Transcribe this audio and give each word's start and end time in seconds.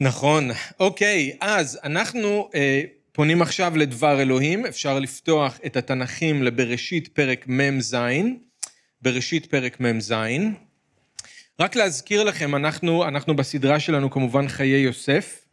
נכון. 0.00 0.50
אוקיי, 0.80 1.36
אז 1.40 1.78
אנחנו 1.84 2.50
אה, 2.54 2.82
פונים 3.12 3.42
עכשיו 3.42 3.76
לדבר 3.76 4.22
אלוהים, 4.22 4.66
אפשר 4.66 4.98
לפתוח 4.98 5.58
את 5.66 5.76
התנ"כים 5.76 6.42
לבראשית 6.42 7.08
פרק 7.08 7.44
מ"ז, 7.48 7.96
בראשית 9.02 9.46
פרק 9.46 9.80
מ"ז. 9.80 10.14
רק 11.60 11.76
להזכיר 11.76 12.24
לכם, 12.24 12.54
אנחנו, 12.54 13.04
אנחנו 13.04 13.36
בסדרה 13.36 13.80
שלנו 13.80 14.10
כמובן 14.10 14.48
חיי 14.48 14.80
יוסף. 14.80 15.44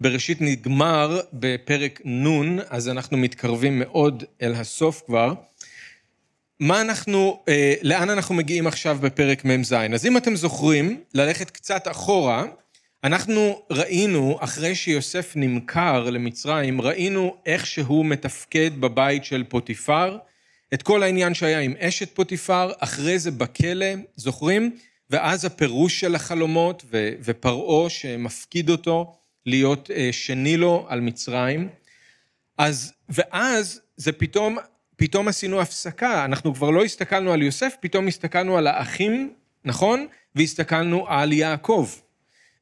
בראשית 0.00 0.40
נגמר 0.40 1.20
בפרק 1.32 2.00
נ', 2.06 2.58
אז 2.68 2.88
אנחנו 2.88 3.16
מתקרבים 3.16 3.78
מאוד 3.78 4.24
אל 4.42 4.54
הסוף 4.54 5.02
כבר. 5.06 5.34
מה 6.60 6.80
אנחנו, 6.80 7.42
אה, 7.48 7.74
לאן 7.82 8.10
אנחנו 8.10 8.34
מגיעים 8.34 8.66
עכשיו 8.66 8.98
בפרק 9.00 9.44
מ"ז? 9.44 9.72
אז 9.72 10.06
אם 10.06 10.16
אתם 10.16 10.36
זוכרים, 10.36 11.00
ללכת 11.14 11.50
קצת 11.50 11.88
אחורה, 11.88 12.44
אנחנו 13.04 13.62
ראינו, 13.70 14.38
אחרי 14.40 14.74
שיוסף 14.74 15.32
נמכר 15.36 16.10
למצרים, 16.10 16.80
ראינו 16.80 17.36
איך 17.46 17.66
שהוא 17.66 18.06
מתפקד 18.06 18.70
בבית 18.80 19.24
של 19.24 19.44
פוטיפר, 19.48 20.18
את 20.74 20.82
כל 20.82 21.02
העניין 21.02 21.34
שהיה 21.34 21.60
עם 21.60 21.74
אשת 21.78 22.14
פוטיפר, 22.14 22.72
אחרי 22.78 23.18
זה 23.18 23.30
בכלא, 23.30 23.86
זוכרים? 24.16 24.76
ואז 25.10 25.44
הפירוש 25.44 26.00
של 26.00 26.14
החלומות 26.14 26.84
ופרעה 27.22 27.90
שמפקיד 27.90 28.70
אותו 28.70 29.14
להיות 29.46 29.90
אה, 29.90 30.08
שני 30.12 30.56
לו 30.56 30.86
על 30.88 31.00
מצרים. 31.00 31.68
אז, 32.58 32.92
ואז 33.08 33.80
זה 33.96 34.12
פתאום, 34.12 34.58
פתאום 34.96 35.28
עשינו 35.28 35.60
הפסקה, 35.60 36.24
אנחנו 36.24 36.54
כבר 36.54 36.70
לא 36.70 36.84
הסתכלנו 36.84 37.32
על 37.32 37.42
יוסף, 37.42 37.74
פתאום 37.80 38.08
הסתכלנו 38.08 38.58
על 38.58 38.66
האחים, 38.66 39.32
נכון? 39.64 40.06
והסתכלנו 40.34 41.08
על 41.08 41.32
יעקב. 41.32 41.88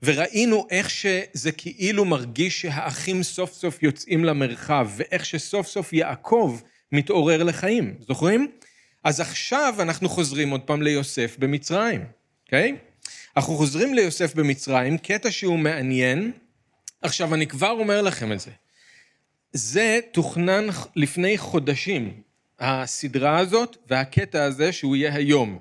וראינו 0.02 0.66
איך 0.70 0.90
שזה 0.90 1.52
כאילו 1.52 2.04
מרגיש 2.04 2.60
שהאחים 2.60 3.22
סוף 3.22 3.52
סוף 3.52 3.82
יוצאים 3.82 4.24
למרחב, 4.24 4.88
ואיך 4.96 5.24
שסוף 5.24 5.66
סוף 5.66 5.92
יעקב 5.92 6.60
מתעורר 6.92 7.42
לחיים, 7.42 7.94
זוכרים? 8.08 8.48
אז 9.04 9.20
עכשיו 9.20 9.74
אנחנו 9.78 10.08
חוזרים 10.08 10.50
עוד 10.50 10.60
פעם 10.60 10.82
ליוסף 10.82 11.36
במצרים, 11.38 12.04
אוקיי? 12.46 12.70
Okay? 12.70 12.92
אנחנו 13.36 13.56
חוזרים 13.56 13.94
ליוסף 13.94 14.34
במצרים, 14.34 14.98
קטע 14.98 15.30
שהוא 15.30 15.58
מעניין. 15.58 16.32
עכשיו, 17.02 17.34
אני 17.34 17.46
כבר 17.46 17.70
אומר 17.70 18.02
לכם 18.02 18.32
את 18.32 18.40
זה. 18.40 18.50
זה 19.52 20.00
תוכנן 20.12 20.66
לפני 20.96 21.38
חודשים, 21.38 22.22
הסדרה 22.60 23.38
הזאת 23.38 23.76
והקטע 23.90 24.44
הזה 24.44 24.72
שהוא 24.72 24.96
יהיה 24.96 25.14
היום. 25.14 25.58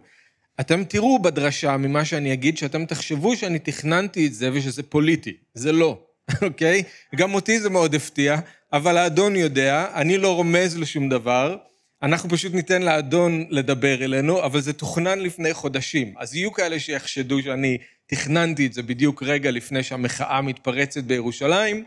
אתם 0.59 0.83
תראו 0.83 1.19
בדרשה 1.19 1.77
ממה 1.77 2.05
שאני 2.05 2.33
אגיד, 2.33 2.57
שאתם 2.57 2.85
תחשבו 2.85 3.35
שאני 3.35 3.59
תכננתי 3.59 4.27
את 4.27 4.33
זה 4.33 4.49
ושזה 4.53 4.83
פוליטי. 4.83 5.33
זה 5.53 5.71
לא, 5.71 5.99
אוקיי? 6.47 6.83
גם 7.16 7.33
אותי 7.33 7.59
זה 7.59 7.69
מאוד 7.69 7.95
הפתיע, 7.95 8.38
אבל 8.73 8.97
האדון 8.97 9.35
יודע, 9.35 9.88
אני 9.94 10.17
לא 10.17 10.35
רומז 10.35 10.77
לשום 10.77 11.09
דבר, 11.09 11.57
אנחנו 12.03 12.29
פשוט 12.29 12.53
ניתן 12.53 12.81
לאדון 12.81 13.45
לדבר 13.49 14.03
אלינו, 14.03 14.45
אבל 14.45 14.61
זה 14.61 14.73
תוכנן 14.73 15.19
לפני 15.19 15.53
חודשים. 15.53 16.13
אז 16.17 16.35
יהיו 16.35 16.53
כאלה 16.53 16.79
שיחשדו 16.79 17.41
שאני 17.41 17.77
תכננתי 18.05 18.66
את 18.66 18.73
זה 18.73 18.83
בדיוק 18.83 19.23
רגע 19.23 19.52
לפני 19.52 19.83
שהמחאה 19.83 20.41
מתפרצת 20.41 21.03
בירושלים, 21.03 21.83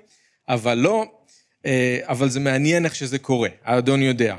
אבל 0.48 0.74
לא, 0.78 1.04
אה, 1.66 1.98
אבל 2.02 2.28
זה 2.28 2.40
מעניין 2.40 2.84
איך 2.84 2.94
שזה 2.94 3.18
קורה, 3.18 3.48
האדון 3.64 4.02
יודע. 4.02 4.36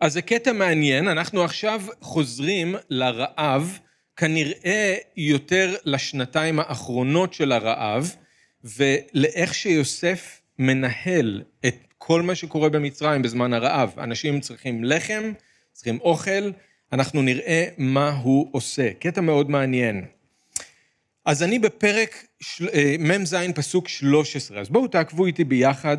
אז 0.00 0.12
זה 0.12 0.22
קטע 0.22 0.52
מעניין, 0.52 1.08
אנחנו 1.08 1.44
עכשיו 1.44 1.82
חוזרים 2.00 2.74
לרעב, 2.90 3.78
כנראה 4.16 4.96
יותר 5.16 5.76
לשנתיים 5.84 6.58
האחרונות 6.58 7.34
של 7.34 7.52
הרעב, 7.52 8.14
ולאיך 8.64 9.54
שיוסף 9.54 10.40
מנהל 10.58 11.42
את 11.66 11.76
כל 11.98 12.22
מה 12.22 12.34
שקורה 12.34 12.68
במצרים 12.68 13.22
בזמן 13.22 13.52
הרעב. 13.52 13.98
אנשים 13.98 14.40
צריכים 14.40 14.84
לחם, 14.84 15.32
צריכים 15.72 15.98
אוכל, 16.00 16.50
אנחנו 16.92 17.22
נראה 17.22 17.68
מה 17.78 18.10
הוא 18.10 18.48
עושה. 18.52 18.92
קטע 18.92 19.20
מאוד 19.20 19.50
מעניין. 19.50 20.04
אז 21.24 21.42
אני 21.42 21.58
בפרק 21.58 22.26
אה, 22.74 22.96
מ"ז 22.98 23.36
פסוק 23.54 23.88
13, 23.88 24.60
אז 24.60 24.68
בואו 24.68 24.88
תעקבו 24.88 25.26
איתי 25.26 25.44
ביחד. 25.44 25.98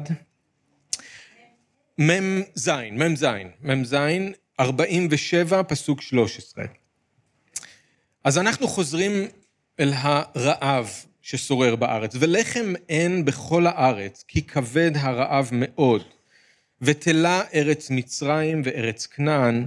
מ"ז, 1.98 2.72
מ"ז, 2.92 3.26
מ"ז, 3.62 3.96
47, 4.60 5.64
פסוק 5.64 6.02
13. 6.02 6.66
אז 8.24 8.38
אנחנו 8.38 8.68
חוזרים 8.68 9.28
אל 9.80 9.92
הרעב 9.96 10.90
ששורר 11.22 11.76
בארץ, 11.76 12.16
ולחם 12.20 12.74
אין 12.90 13.26
בכל 13.26 13.68
הארץ, 13.68 14.24
כי 14.28 14.42
כבד 14.42 14.92
הרעב 14.96 15.50
מאוד, 15.52 16.04
ותלה 16.82 17.42
ארץ 17.54 17.90
מצרים 17.90 18.62
וארץ 18.66 19.06
כנען 19.06 19.66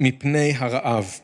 מפני 0.00 0.52
הרעב. 0.56 1.20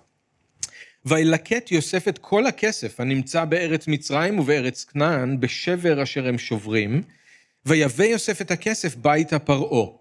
וילקט 1.05 1.73
יוסף 1.73 2.09
את 2.09 2.19
כל 2.19 2.47
הכסף 2.47 3.01
הנמצא 3.01 3.45
בארץ 3.45 3.89
מצרים 3.89 4.39
ובארץ 4.39 4.85
כנען 4.85 5.41
בשבר 5.41 6.03
אשר 6.03 6.27
הם 6.27 6.39
שוברים, 6.39 7.03
ויבא 7.67 8.05
יוסף 8.05 8.41
את 8.41 8.51
הכסף 8.51 8.97
ביתה 8.97 9.39
פרעה. 9.39 10.00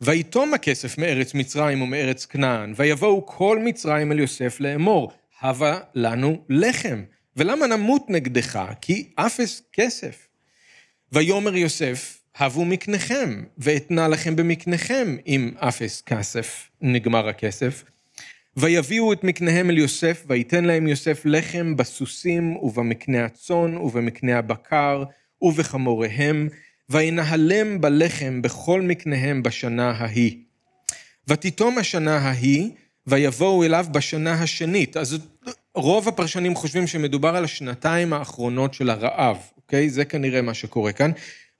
ויתום 0.00 0.54
הכסף 0.54 0.98
מארץ 0.98 1.34
מצרים 1.34 1.82
ומארץ 1.82 2.26
כנען, 2.26 2.72
ויבואו 2.76 3.26
כל 3.26 3.58
מצרים 3.64 4.12
אל 4.12 4.18
יוסף 4.18 4.60
לאמור, 4.60 5.12
הבה 5.40 5.78
לנו 5.94 6.44
לחם, 6.48 7.02
ולמה 7.36 7.66
נמות 7.66 8.10
נגדך? 8.10 8.64
כי 8.80 9.08
אפס 9.14 9.62
כסף. 9.72 10.26
ויאמר 11.12 11.56
יוסף, 11.56 12.20
הבו 12.36 12.64
מקניכם, 12.64 13.42
ואתנה 13.58 14.08
לכם 14.08 14.36
במקניכם, 14.36 15.16
אם 15.26 15.50
אפס 15.56 16.00
כסף, 16.00 16.68
נגמר 16.80 17.28
הכסף. 17.28 17.84
ויביאו 18.56 19.12
את 19.12 19.24
מקניהם 19.24 19.70
אל 19.70 19.78
יוסף, 19.78 20.24
ויתן 20.28 20.64
להם 20.64 20.88
יוסף 20.88 21.22
לחם 21.24 21.76
בסוסים 21.76 22.56
ובמקנה 22.56 23.24
הצאן 23.24 23.76
ובמקנה 23.76 24.38
הבקר 24.38 25.04
ובחמוריהם, 25.42 26.48
וינהלם 26.90 27.80
בלחם 27.80 28.42
בכל 28.42 28.82
מקניהם 28.82 29.42
בשנה 29.42 29.90
ההיא. 29.90 30.36
ותיתום 31.28 31.78
השנה 31.78 32.16
ההיא, 32.18 32.70
ויבואו 33.06 33.64
אליו 33.64 33.86
בשנה 33.92 34.32
השנית. 34.32 34.96
אז 34.96 35.18
רוב 35.74 36.08
הפרשנים 36.08 36.54
חושבים 36.54 36.86
שמדובר 36.86 37.36
על 37.36 37.44
השנתיים 37.44 38.12
האחרונות 38.12 38.74
של 38.74 38.90
הרעב, 38.90 39.36
אוקיי? 39.56 39.90
זה 39.90 40.04
כנראה 40.04 40.42
מה 40.42 40.54
שקורה 40.54 40.92
כאן. 40.92 41.10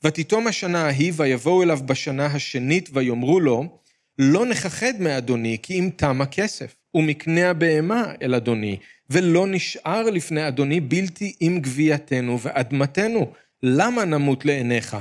ותיתום 0.05 0.47
השנה 0.47 0.85
ההיא, 0.85 1.13
ויבואו 1.17 1.63
אליו 1.63 1.79
בשנה 1.87 2.27
השנית, 2.27 2.91
ויאמרו 2.93 3.41
לו, 3.41 3.79
לא 4.19 4.47
נכחד 4.47 4.93
מאדוני, 5.01 5.57
כי 5.63 5.79
אם 5.79 5.91
תם 5.97 6.21
הכסף, 6.21 6.75
ומקנה 6.95 7.51
הבהמה 7.51 8.13
אל 8.23 8.35
אדוני, 8.35 8.77
ולא 9.11 9.47
נשאר 9.47 10.03
לפני 10.03 10.49
אדוני 10.49 10.81
בלתי 10.81 11.35
עם 11.41 11.61
גבייתנו 11.61 12.41
ואדמתנו. 12.41 13.33
למה 13.63 14.05
נמות 14.05 14.45
לעיניך? 14.45 14.97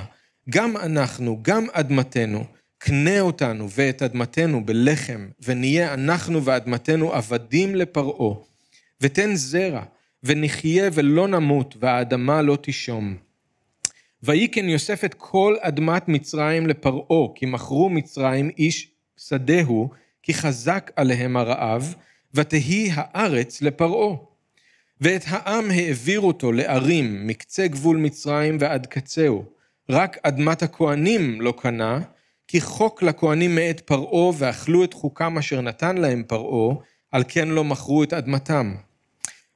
גם 0.50 0.78
אנחנו, 0.78 1.40
גם 1.41 1.66
אדמתנו, 1.72 2.44
קנה 2.78 3.19
אותנו 3.19 3.69
ואת 3.69 4.02
אדמתנו 4.02 4.66
בלחם, 4.66 5.28
ונהיה 5.44 5.94
אנחנו 5.94 6.44
ואדמתנו 6.44 7.13
עבדים 7.13 7.75
לפרעה, 7.75 8.35
ותן 9.02 9.35
זרע, 9.35 9.84
ונחיה 10.24 10.90
ולא 10.94 11.28
נמות, 11.28 11.75
והאדמה 11.80 12.41
לא. 12.41 12.58
ויהי 14.24 14.47
כן 14.47 14.69
יוסף 14.69 15.06
את 15.06 15.13
כל 15.13 15.56
אדמת 15.59 16.08
מצרים 16.08 16.68
לפרעה, 16.68 17.28
כי 17.35 17.46
מכרו 17.46 17.90
מצרים 17.90 18.50
איש 18.58 18.91
שדהו, 19.18 19.90
כי 20.24 20.34
חזק 20.34 20.91
עליהם 20.96 21.38
הרעב, 21.38 21.96
ותהי 22.34 22.90
הארץ 22.94 23.62
לפרעה. 23.62 24.16
ואת 25.02 25.24
העם 25.28 25.72
העביר 25.72 26.19
אותו 26.19 26.52
לערים 26.52 27.28
מקצה 27.28 27.68
גבול 27.68 27.97
מצרים 27.97 28.58
ועד 28.59 28.85
קצהו. 28.85 29.57
רק 29.89 30.17
אדמת 30.23 30.63
הכהנים 30.63 31.41
לא 31.41 31.53
קנה, 31.61 31.99
כי 32.47 32.61
חוק 32.61 33.03
לכהנים 33.03 33.55
מאת 33.55 33.79
פרעה, 33.79 34.31
ואכלו 34.37 34.84
את 34.84 34.93
חוקם 34.93 35.37
אשר 35.37 35.61
נתן 35.61 35.97
להם 35.97 36.23
פרעה, 36.28 36.75
על 37.11 37.23
כן 37.28 37.47
לא 37.47 37.63
מכרו 37.63 38.03
את 38.03 38.13
אדמתם. 38.13 38.75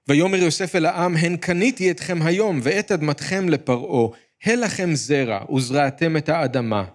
ויאמר 0.07 0.37
יוסף 0.37 0.75
אל 0.75 0.85
העם, 0.85 1.17
הן 1.17 1.37
קניתי 1.37 1.91
אתכם 1.91 2.21
היום, 2.21 2.59
ואת 2.63 2.91
אדמתכם 2.91 3.49
לפרעה, 3.49 4.07
הל 4.45 4.65
לכם 4.65 4.95
זרע, 4.95 5.53
וזרעתם 5.53 6.17
את 6.17 6.29
האדמה. 6.29 6.85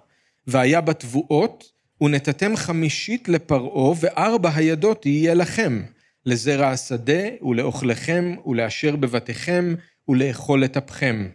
והיה 0.47 0.81
בתבואות, 0.81 1.65
ונתתם 2.01 2.57
חמישית 2.57 3.29
לפרעה, 3.29 3.95
וארבע 4.01 4.51
הידות 4.55 5.07
יהיה 5.07 5.35
לכם, 5.35 5.83
לזרע 6.27 6.69
השדה, 6.69 7.23
ולאוכלכם, 7.43 8.35
ולאשר 8.47 8.97
בבתיכם, 8.97 9.75
ולאכול 10.09 10.65
את 10.65 10.77
אפכם. 10.77 11.29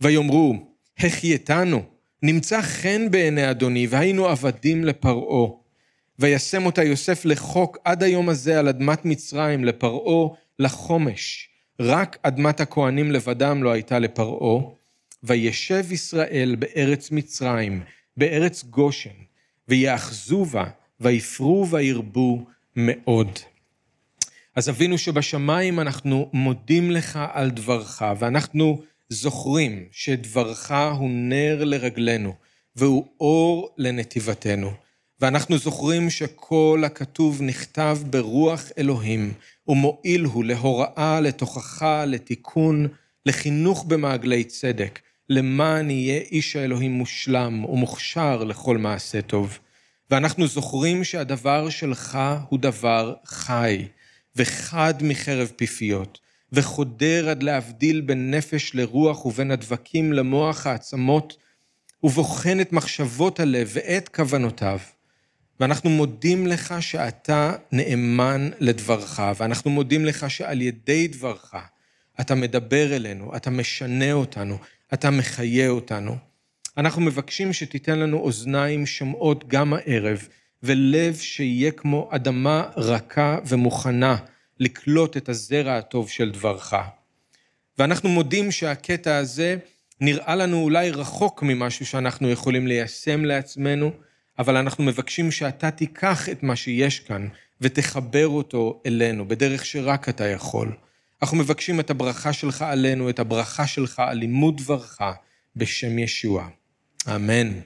ויאמרו, 0.00 0.75
החייתנו, 0.98 1.82
נמצא 2.22 2.62
חן 2.62 3.10
בעיני 3.10 3.50
אדוני, 3.50 3.86
והיינו 3.86 4.28
עבדים 4.28 4.84
לפרעה. 4.84 5.50
וישם 6.18 6.66
אותה 6.66 6.84
יוסף 6.84 7.24
לחוק 7.24 7.78
עד 7.84 8.02
היום 8.02 8.28
הזה 8.28 8.58
על 8.58 8.68
אדמת 8.68 9.04
מצרים, 9.04 9.64
לפרעה, 9.64 10.28
לחומש. 10.58 11.48
רק 11.80 12.18
אדמת 12.22 12.60
הכהנים 12.60 13.12
לבדם 13.12 13.62
לא 13.62 13.72
הייתה 13.72 13.98
לפרעה, 13.98 14.62
וישב 15.22 15.92
ישראל 15.92 16.56
בארץ 16.58 17.10
מצרים, 17.10 17.82
בארץ 18.16 18.64
גושן, 18.64 19.10
ויאחזו 19.68 20.44
בה, 20.44 20.64
ויפרו 21.00 21.66
וירבו 21.70 22.44
מאוד. 22.76 23.38
אז 24.56 24.68
אבינו 24.68 24.98
שבשמיים 24.98 25.80
אנחנו 25.80 26.30
מודים 26.32 26.90
לך 26.90 27.18
על 27.32 27.50
דברך, 27.50 28.02
ואנחנו 28.18 28.82
זוכרים 29.08 29.84
שדברך 29.92 30.72
הוא 30.98 31.10
נר 31.10 31.64
לרגלינו, 31.64 32.34
והוא 32.76 33.06
אור 33.20 33.74
לנתיבתנו. 33.78 34.70
ואנחנו 35.20 35.58
זוכרים 35.58 36.10
שכל 36.10 36.82
הכתוב 36.86 37.42
נכתב 37.42 37.98
ברוח 38.10 38.64
אלוהים, 38.78 39.32
ומועיל 39.68 40.24
הוא 40.24 40.44
להוראה, 40.44 41.20
לתוכחה, 41.20 42.04
לתיקון, 42.04 42.88
לחינוך 43.26 43.84
במעגלי 43.84 44.44
צדק, 44.44 45.00
למען 45.28 45.90
יהיה 45.90 46.20
איש 46.20 46.56
האלוהים 46.56 46.92
מושלם 46.92 47.64
ומוכשר 47.64 48.44
לכל 48.44 48.78
מעשה 48.78 49.22
טוב. 49.22 49.58
ואנחנו 50.10 50.46
זוכרים 50.46 51.04
שהדבר 51.04 51.70
שלך 51.70 52.18
הוא 52.48 52.58
דבר 52.58 53.14
חי, 53.24 53.86
וחד 54.36 54.94
מחרב 55.00 55.52
פיפיות, 55.56 56.18
וחודר 56.52 57.28
עד 57.28 57.42
להבדיל 57.42 58.00
בין 58.00 58.30
נפש 58.30 58.74
לרוח 58.74 59.26
ובין 59.26 59.50
הדבקים 59.50 60.12
למוח 60.12 60.66
העצמות, 60.66 61.36
ובוחן 62.02 62.60
את 62.60 62.72
מחשבות 62.72 63.40
הלב 63.40 63.70
ואת 63.72 64.08
כוונותיו. 64.08 64.78
ואנחנו 65.60 65.90
מודים 65.90 66.46
לך 66.46 66.74
שאתה 66.80 67.54
נאמן 67.72 68.50
לדברך, 68.60 69.22
ואנחנו 69.36 69.70
מודים 69.70 70.04
לך 70.04 70.30
שעל 70.30 70.62
ידי 70.62 71.08
דברך 71.08 71.54
אתה 72.20 72.34
מדבר 72.34 72.96
אלינו, 72.96 73.36
אתה 73.36 73.50
משנה 73.50 74.12
אותנו, 74.12 74.58
אתה 74.94 75.10
מחיה 75.10 75.68
אותנו. 75.68 76.16
אנחנו 76.76 77.02
מבקשים 77.02 77.52
שתיתן 77.52 77.98
לנו 77.98 78.18
אוזניים 78.18 78.86
שומעות 78.86 79.48
גם 79.48 79.72
הערב, 79.74 80.28
ולב 80.62 81.16
שיהיה 81.16 81.70
כמו 81.70 82.08
אדמה 82.12 82.68
רכה 82.76 83.38
ומוכנה 83.46 84.16
לקלוט 84.60 85.16
את 85.16 85.28
הזרע 85.28 85.76
הטוב 85.76 86.08
של 86.08 86.30
דברך. 86.30 86.74
ואנחנו 87.78 88.08
מודים 88.08 88.50
שהקטע 88.50 89.16
הזה 89.16 89.56
נראה 90.00 90.36
לנו 90.36 90.62
אולי 90.62 90.90
רחוק 90.90 91.42
ממשהו 91.42 91.86
שאנחנו 91.86 92.30
יכולים 92.30 92.66
ליישם 92.66 93.24
לעצמנו, 93.24 93.90
אבל 94.38 94.56
אנחנו 94.56 94.84
מבקשים 94.84 95.30
שאתה 95.30 95.70
תיקח 95.70 96.28
את 96.28 96.42
מה 96.42 96.56
שיש 96.56 97.00
כאן 97.00 97.28
ותחבר 97.60 98.28
אותו 98.28 98.82
אלינו 98.86 99.28
בדרך 99.28 99.66
שרק 99.66 100.08
אתה 100.08 100.26
יכול. 100.26 100.72
אנחנו 101.22 101.36
מבקשים 101.36 101.80
את 101.80 101.90
הברכה 101.90 102.32
שלך 102.32 102.62
עלינו, 102.62 103.10
את 103.10 103.18
הברכה 103.18 103.66
שלך 103.66 104.02
על 104.06 104.18
לימוד 104.18 104.56
דברך 104.56 105.00
בשם 105.56 105.98
ישוע. 105.98 106.48
אמן. 107.14 107.60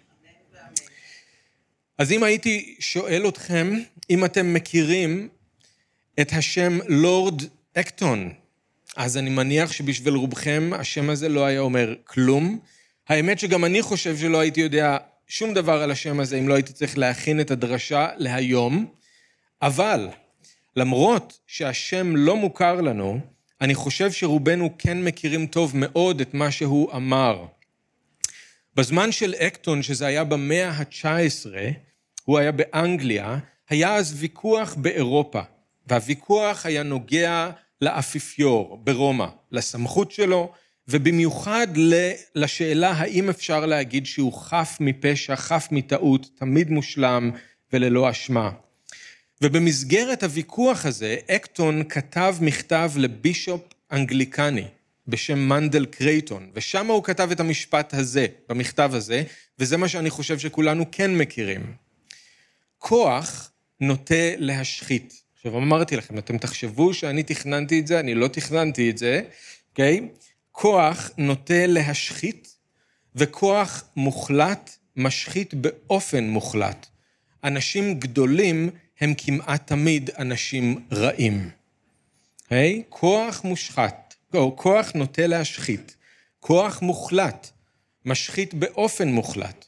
אז 1.99 2.13
אם 2.13 2.23
הייתי 2.23 2.77
שואל 2.81 3.29
אתכם, 3.29 3.73
אם 4.11 4.25
אתם 4.25 4.55
מכירים 4.55 5.29
את 6.21 6.33
השם 6.33 6.79
לורד 6.89 7.43
אקטון, 7.75 8.33
אז 8.97 9.17
אני 9.17 9.31
מניח 9.31 9.73
שבשביל 9.73 10.15
רובכם 10.15 10.71
השם 10.75 11.11
הזה 11.11 11.29
לא 11.29 11.45
היה 11.45 11.61
אומר 11.61 11.95
כלום. 12.05 12.59
האמת 13.09 13.39
שגם 13.39 13.65
אני 13.65 13.83
חושב 13.83 14.17
שלא 14.17 14.41
הייתי 14.41 14.61
יודע 14.61 14.97
שום 15.27 15.55
דבר 15.55 15.83
על 15.83 15.91
השם 15.91 16.21
הזה 16.21 16.39
אם 16.39 16.49
לא 16.49 16.55
הייתי 16.55 16.73
צריך 16.73 16.99
להכין 16.99 17.41
את 17.41 17.51
הדרשה 17.51 18.09
להיום, 18.17 18.87
אבל 19.63 20.09
למרות 20.77 21.39
שהשם 21.47 22.17
לא 22.17 22.37
מוכר 22.37 22.81
לנו, 22.81 23.21
אני 23.61 23.75
חושב 23.75 24.13
שרובנו 24.13 24.71
כן 24.79 25.05
מכירים 25.05 25.47
טוב 25.47 25.73
מאוד 25.75 26.21
את 26.21 26.35
מה 26.35 26.51
שהוא 26.51 26.93
אמר. 26.93 27.47
בזמן 28.77 29.13
של 29.13 29.35
אקטון, 29.35 29.83
שזה 29.83 30.07
היה 30.07 30.25
במאה 30.25 30.71
ה-19, 30.71 31.51
הוא 32.25 32.39
היה 32.39 32.53
באנגליה, 32.53 33.39
היה 33.69 33.95
אז 33.95 34.15
ויכוח 34.19 34.75
באירופה, 34.75 35.41
והוויכוח 35.89 36.67
היה 36.67 36.83
נוגע 36.83 37.51
לאפיפיור 37.81 38.81
ברומא, 38.85 39.27
לסמכות 39.53 40.13
שלו, 40.13 40.53
ובמיוחד 40.89 41.67
לשאלה 42.35 42.91
האם 42.91 43.31
אפשר 43.31 43.67
להגיד 43.67 44.07
שהוא 44.07 44.33
חף 44.33 44.77
מפשע, 44.81 45.37
חף 45.37 45.69
מטעות, 45.71 46.31
תמיד 46.35 46.71
מושלם 46.71 47.31
וללא 47.73 48.11
אשמה. 48.11 48.51
ובמסגרת 49.43 50.23
הוויכוח 50.23 50.87
הזה, 50.87 51.17
אקטון 51.31 51.89
כתב 51.89 52.37
מכתב 52.41 52.91
לבישופ 52.97 53.61
אנגליקני 53.93 54.65
בשם 55.09 55.39
מנדל 55.39 55.87
קרייטון, 55.87 56.51
ושם 56.55 56.87
הוא 56.87 57.05
כתב 57.05 57.29
את 57.33 57.41
המשפט 57.41 57.95
הזה, 57.95 58.27
במכתב 58.49 58.91
הזה, 58.95 59.23
וזה 59.59 59.77
מה 59.77 59.89
שאני 59.89 60.11
חושב 60.11 60.39
שכולנו 60.39 60.85
כן 60.93 61.15
מכירים. 61.15 61.75
כוח 62.79 63.51
נוטה 63.81 64.35
להשחית. 64.37 65.23
עכשיו 65.41 65.59
אמרתי 65.59 65.97
לכם, 65.97 66.19
אתם 66.19 66.39
תחשבו 66.39 66.95
שאני 66.95 67.23
תכננתי 67.23 67.81
את 67.81 67.87
זה, 67.87 68.01
אני 68.01 68.15
לא 68.15 68.29
תכננתי 68.29 68.91
את 68.91 68.99
זה, 68.99 69.23
אוקיי? 69.71 69.99
Okay? 69.99 70.21
כוח 70.53 71.11
נוטה 71.19 71.67
להשחית, 71.67 72.57
וכוח 73.17 73.85
מוחלט 73.97 74.77
משחית 74.97 75.55
באופן 75.55 76.25
מוחלט. 76.25 76.87
אנשים 77.45 78.01
גדולים 78.01 78.71
הם 79.01 79.15
כמעט 79.19 79.67
תמיד 79.67 80.11
אנשים 80.19 80.85
רעים. 80.93 81.51
Okay? 82.45 82.53
כוח 82.89 83.45
מושחת, 83.45 84.15
או 84.35 84.57
כוח 84.57 84.93
נוטה 84.95 85.27
להשחית, 85.27 85.97
כוח 86.41 86.83
מוחלט 86.83 87.51
משחית 88.05 88.55
באופן 88.55 89.09
מוחלט, 89.09 89.67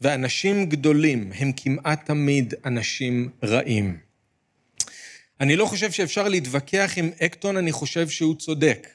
ואנשים 0.00 0.66
גדולים 0.66 1.32
הם 1.34 1.52
כמעט 1.56 2.06
תמיד 2.06 2.54
אנשים 2.64 3.30
רעים. 3.44 4.03
אני 5.40 5.56
לא 5.56 5.66
חושב 5.66 5.90
שאפשר 5.90 6.28
להתווכח 6.28 6.92
עם 6.96 7.10
אקטון, 7.22 7.56
אני 7.56 7.72
חושב 7.72 8.08
שהוא 8.08 8.34
צודק. 8.34 8.88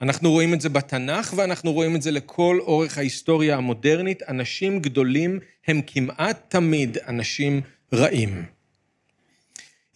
אנחנו 0.00 0.30
רואים 0.30 0.54
את 0.54 0.60
זה 0.60 0.68
בתנ"ך 0.68 1.32
ואנחנו 1.36 1.72
רואים 1.72 1.96
את 1.96 2.02
זה 2.02 2.10
לכל 2.10 2.58
אורך 2.60 2.98
ההיסטוריה 2.98 3.56
המודרנית. 3.56 4.22
אנשים 4.28 4.80
גדולים 4.80 5.40
הם 5.66 5.80
כמעט 5.86 6.44
תמיד 6.48 6.98
אנשים 6.98 7.60
רעים. 7.92 8.44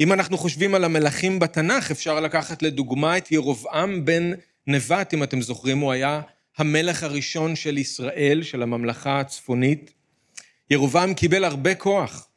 אם 0.00 0.12
אנחנו 0.12 0.38
חושבים 0.38 0.74
על 0.74 0.84
המלכים 0.84 1.38
בתנ"ך, 1.38 1.90
אפשר 1.90 2.20
לקחת 2.20 2.62
לדוגמה 2.62 3.18
את 3.18 3.32
ירובעם 3.32 4.04
בן 4.04 4.32
נבט, 4.66 5.14
אם 5.14 5.22
אתם 5.22 5.40
זוכרים, 5.40 5.78
הוא 5.78 5.92
היה 5.92 6.20
המלך 6.58 7.02
הראשון 7.02 7.56
של 7.56 7.78
ישראל, 7.78 8.42
של 8.42 8.62
הממלכה 8.62 9.20
הצפונית. 9.20 9.92
ירובעם 10.70 11.14
קיבל 11.14 11.44
הרבה 11.44 11.74
כוח, 11.74 12.27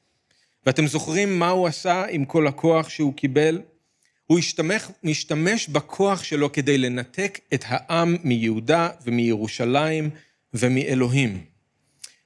ואתם 0.65 0.87
זוכרים 0.87 1.39
מה 1.39 1.49
הוא 1.49 1.67
עשה 1.67 2.05
עם 2.09 2.25
כל 2.25 2.47
הכוח 2.47 2.89
שהוא 2.89 3.13
קיבל? 3.13 3.61
הוא 4.27 4.39
השתמש, 4.39 4.83
משתמש 5.03 5.67
בכוח 5.67 6.23
שלו 6.23 6.51
כדי 6.51 6.77
לנתק 6.77 7.39
את 7.53 7.63
העם 7.67 8.17
מיהודה 8.23 8.89
ומירושלים 9.05 10.09
ומאלוהים. 10.53 11.43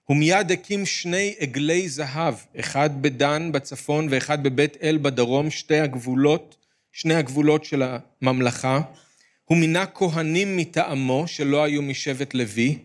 הוא 0.03 0.17
מיד 0.17 0.51
הקים 0.51 0.85
שני 0.85 1.35
עגלי 1.39 1.89
זהב, 1.89 2.35
אחד 2.59 3.01
בדן 3.01 3.51
בצפון 3.51 4.07
ואחד 4.09 4.43
בבית 4.43 4.77
אל 4.83 4.97
בדרום, 5.01 5.49
שתי 5.49 5.79
הגבולות, 5.79 6.55
שני 6.91 7.15
הגבולות 7.15 7.65
של 7.65 7.83
הממלכה. 8.21 8.81
הוא 9.45 9.57
מינה 9.57 9.85
כהנים 9.85 10.57
מטעמו 10.57 11.27
שלא 11.27 11.63
היו 11.63 11.81
משבט 11.81 12.33
לוי. 12.33 12.77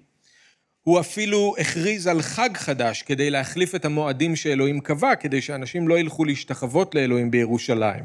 הוא 0.82 1.00
אפילו 1.00 1.54
הכריז 1.58 2.06
על 2.06 2.22
חג 2.22 2.50
חדש 2.56 3.02
כדי 3.02 3.30
להחליף 3.30 3.75
את 3.75 3.84
המועדים 3.84 4.37
שאלוהים 4.37 4.80
קבע, 4.80 5.14
כדי 5.14 5.42
שאנשים 5.42 5.88
לא 5.88 5.99
ילכו 5.99 6.25
להשתחוות 6.25 6.94
לאלוהים 6.94 7.30
בירושלים. 7.30 8.04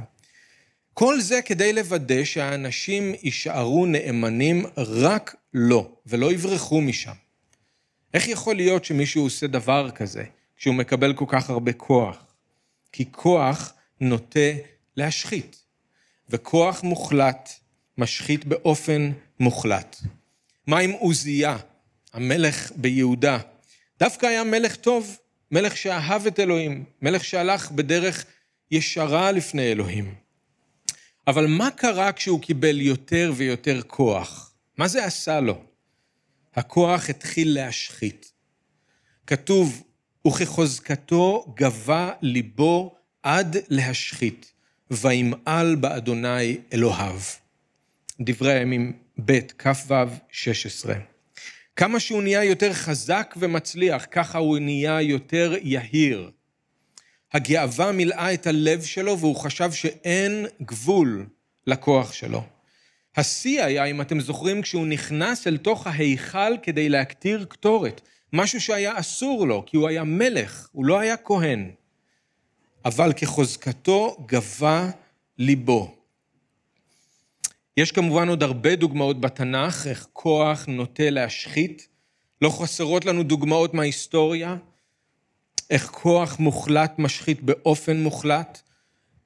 כל 0.93 1.21
זה 1.21 1.41
כדי 1.41 1.73
לוודא 1.73 2.23
שהאנשים 2.23 3.13
יישארו 3.23 3.85
נאמנים 3.85 4.65
רק 4.77 5.35
לו, 5.53 5.91
ולא 6.05 6.31
יברחו 6.31 6.81
משם. 6.81 7.11
איך 8.13 8.27
יכול 8.27 8.55
להיות 8.55 8.85
שמישהו 8.85 9.23
עושה 9.23 9.47
דבר 9.47 9.91
כזה, 9.91 10.23
כשהוא 10.57 10.75
מקבל 10.75 11.13
כל 11.13 11.25
כך 11.27 11.49
הרבה 11.49 11.73
כוח? 11.73 12.17
כי 12.91 13.05
כוח 13.11 13.73
נוטה 14.01 14.49
להשחית, 14.97 15.63
וכוח 16.29 16.83
מוחלט 16.83 17.49
משחית 17.97 18.45
באופן 18.45 19.11
מוחלט. 19.39 19.95
מה 20.67 20.79
עם 20.79 20.91
עוזיה, 20.91 21.57
המלך 22.15 22.71
ביהודה? 22.75 23.37
דווקא 23.99 24.25
היה 24.25 24.43
מלך 24.43 24.75
טוב, 24.75 25.17
מלך 25.51 25.77
שאהב 25.77 26.27
את 26.27 26.39
אלוהים, 26.39 26.83
מלך 27.01 27.23
שהלך 27.23 27.71
בדרך 27.71 28.25
ישרה 28.71 29.31
לפני 29.31 29.71
אלוהים. 29.71 30.15
אבל 31.27 31.47
מה 31.47 31.71
קרה 31.71 32.11
כשהוא 32.11 32.41
קיבל 32.41 32.81
יותר 32.81 33.33
ויותר 33.35 33.81
כוח? 33.87 34.53
מה 34.77 34.87
זה 34.87 35.05
עשה 35.05 35.39
לו? 35.39 35.63
הכוח 36.55 37.09
התחיל 37.09 37.53
להשחית. 37.53 38.31
כתוב, 39.27 39.83
וכחוזקתו 40.27 41.53
גבה 41.57 42.11
ליבו 42.21 42.95
עד 43.23 43.57
להשחית, 43.69 44.51
וימעל 44.91 45.75
באדוני 45.75 46.57
אלוהיו. 46.73 47.19
דברי 48.21 48.53
הימים 48.53 48.93
ב', 49.25 49.39
כ"ו, 49.57 49.93
16. 50.31 51.14
כמה 51.75 51.99
שהוא 51.99 52.21
נהיה 52.21 52.43
יותר 52.43 52.73
חזק 52.73 53.35
ומצליח, 53.37 54.05
ככה 54.11 54.37
הוא 54.37 54.59
נהיה 54.59 55.01
יותר 55.01 55.53
יהיר. 55.61 56.31
הגאווה 57.33 57.91
מילאה 57.91 58.33
את 58.33 58.47
הלב 58.47 58.83
שלו 58.83 59.19
והוא 59.19 59.35
חשב 59.35 59.71
שאין 59.71 60.45
גבול 60.61 61.25
לכוח 61.67 62.13
שלו. 62.13 62.43
השיא 63.15 63.63
היה, 63.63 63.85
אם 63.85 64.01
אתם 64.01 64.19
זוכרים, 64.19 64.61
כשהוא 64.61 64.87
נכנס 64.87 65.47
אל 65.47 65.57
תוך 65.57 65.87
ההיכל 65.87 66.57
כדי 66.63 66.89
להקטיר 66.89 67.45
קטורת, 67.49 68.01
משהו 68.33 68.61
שהיה 68.61 68.99
אסור 68.99 69.47
לו, 69.47 69.63
כי 69.65 69.77
הוא 69.77 69.87
היה 69.87 70.03
מלך, 70.03 70.69
הוא 70.71 70.85
לא 70.85 70.99
היה 70.99 71.17
כהן. 71.17 71.71
אבל 72.85 73.13
כחוזקתו 73.15 74.17
גבה 74.25 74.89
ליבו. 75.37 75.95
יש 77.77 77.91
כמובן 77.91 78.29
עוד 78.29 78.43
הרבה 78.43 78.75
דוגמאות 78.75 79.21
בתנ"ך, 79.21 79.87
איך 79.87 80.07
כוח 80.13 80.65
נוטה 80.65 81.09
להשחית. 81.09 81.87
לא 82.41 82.49
חסרות 82.49 83.05
לנו 83.05 83.23
דוגמאות 83.23 83.73
מההיסטוריה, 83.73 84.55
איך 85.69 85.85
כוח 85.85 86.39
מוחלט 86.39 86.99
משחית 86.99 87.41
באופן 87.41 87.97
מוחלט. 88.03 88.61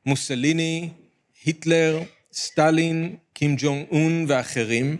מוסליני, 0.05 0.89
היטלר, 1.45 1.99
סטלין, 2.33 3.15
קים 3.33 3.55
ג'ונג 3.57 3.85
און 3.91 4.25
ואחרים. 4.27 4.97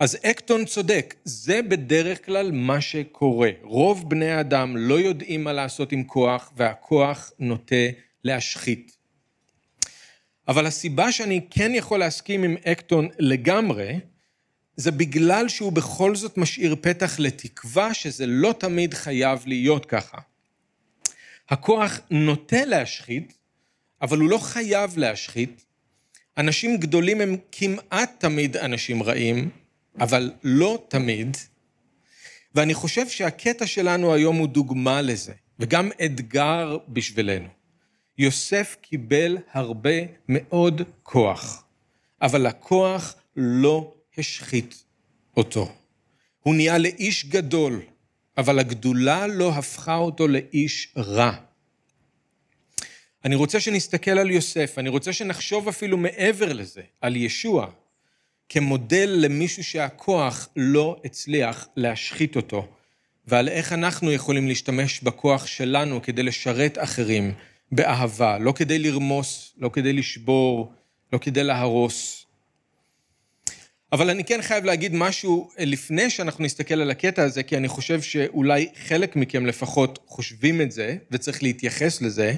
אז 0.00 0.18
אקטון 0.22 0.64
צודק, 0.64 1.14
זה 1.24 1.62
בדרך 1.62 2.26
כלל 2.26 2.52
מה 2.52 2.80
שקורה. 2.80 3.50
רוב 3.62 4.10
בני 4.10 4.30
האדם 4.30 4.76
לא 4.76 5.00
יודעים 5.00 5.44
מה 5.44 5.52
לעשות 5.52 5.92
עם 5.92 6.04
כוח, 6.04 6.52
והכוח 6.56 7.30
נוטה 7.38 7.86
להשחית. 8.24 8.96
אבל 10.48 10.66
הסיבה 10.66 11.12
שאני 11.12 11.40
כן 11.50 11.72
יכול 11.74 12.00
להסכים 12.00 12.42
עם 12.42 12.56
אקטון 12.64 13.08
לגמרי, 13.18 14.00
זה 14.76 14.90
בגלל 14.90 15.48
שהוא 15.48 15.72
בכל 15.72 16.16
זאת 16.16 16.38
משאיר 16.38 16.76
פתח 16.80 17.18
לתקווה 17.18 17.94
שזה 17.94 18.26
לא 18.26 18.54
תמיד 18.58 18.94
חייב 18.94 19.42
להיות 19.46 19.86
ככה. 19.86 20.18
הכוח 21.48 22.00
נוטה 22.10 22.64
להשחית, 22.64 23.32
אבל 24.02 24.18
הוא 24.18 24.30
לא 24.30 24.38
חייב 24.38 24.98
להשחית. 24.98 25.64
אנשים 26.38 26.76
גדולים 26.76 27.20
הם 27.20 27.36
כמעט 27.52 28.20
תמיד 28.20 28.56
אנשים 28.56 29.02
רעים, 29.02 29.50
אבל 30.00 30.32
לא 30.42 30.84
תמיד. 30.88 31.36
ואני 32.54 32.74
חושב 32.74 33.08
שהקטע 33.08 33.66
שלנו 33.66 34.14
היום 34.14 34.36
הוא 34.36 34.48
דוגמה 34.48 35.02
לזה, 35.02 35.32
וגם 35.58 35.90
אתגר 36.04 36.78
בשבילנו. 36.88 37.48
יוסף 38.18 38.76
קיבל 38.80 39.38
הרבה 39.52 39.90
מאוד 40.28 40.82
כוח, 41.02 41.64
אבל 42.22 42.46
הכוח 42.46 43.14
לא 43.36 43.94
השחית 44.18 44.84
אותו. 45.36 45.72
הוא 46.40 46.54
נהיה 46.54 46.78
לאיש 46.78 47.26
גדול, 47.26 47.80
אבל 48.38 48.58
הגדולה 48.58 49.26
לא 49.26 49.52
הפכה 49.52 49.96
אותו 49.96 50.28
לאיש 50.28 50.92
רע. 50.96 51.32
אני 53.24 53.34
רוצה 53.34 53.60
שנסתכל 53.60 54.10
על 54.10 54.30
יוסף, 54.30 54.78
אני 54.78 54.88
רוצה 54.88 55.12
שנחשוב 55.12 55.68
אפילו 55.68 55.96
מעבר 55.96 56.52
לזה, 56.52 56.82
על 57.00 57.16
ישוע, 57.16 57.70
כמודל 58.48 59.16
למישהו 59.16 59.64
שהכוח 59.64 60.48
לא 60.56 61.00
הצליח 61.04 61.68
להשחית 61.76 62.36
אותו, 62.36 62.68
ועל 63.26 63.48
איך 63.48 63.72
אנחנו 63.72 64.12
יכולים 64.12 64.48
להשתמש 64.48 65.00
בכוח 65.00 65.46
שלנו 65.46 66.02
כדי 66.02 66.22
לשרת 66.22 66.78
אחרים 66.78 67.34
באהבה, 67.74 68.38
לא 68.38 68.52
כדי 68.52 68.78
לרמוס, 68.78 69.52
לא 69.58 69.68
כדי 69.68 69.92
לשבור, 69.92 70.72
לא 71.12 71.18
כדי 71.18 71.44
להרוס. 71.44 72.26
אבל 73.92 74.10
אני 74.10 74.24
כן 74.24 74.42
חייב 74.42 74.64
להגיד 74.64 74.94
משהו 74.94 75.50
לפני 75.58 76.10
שאנחנו 76.10 76.44
נסתכל 76.44 76.80
על 76.80 76.90
הקטע 76.90 77.22
הזה, 77.22 77.42
כי 77.42 77.56
אני 77.56 77.68
חושב 77.68 78.02
שאולי 78.02 78.68
חלק 78.86 79.16
מכם 79.16 79.46
לפחות 79.46 79.98
חושבים 80.06 80.60
את 80.60 80.72
זה, 80.72 80.96
וצריך 81.10 81.42
להתייחס 81.42 82.02
לזה. 82.02 82.34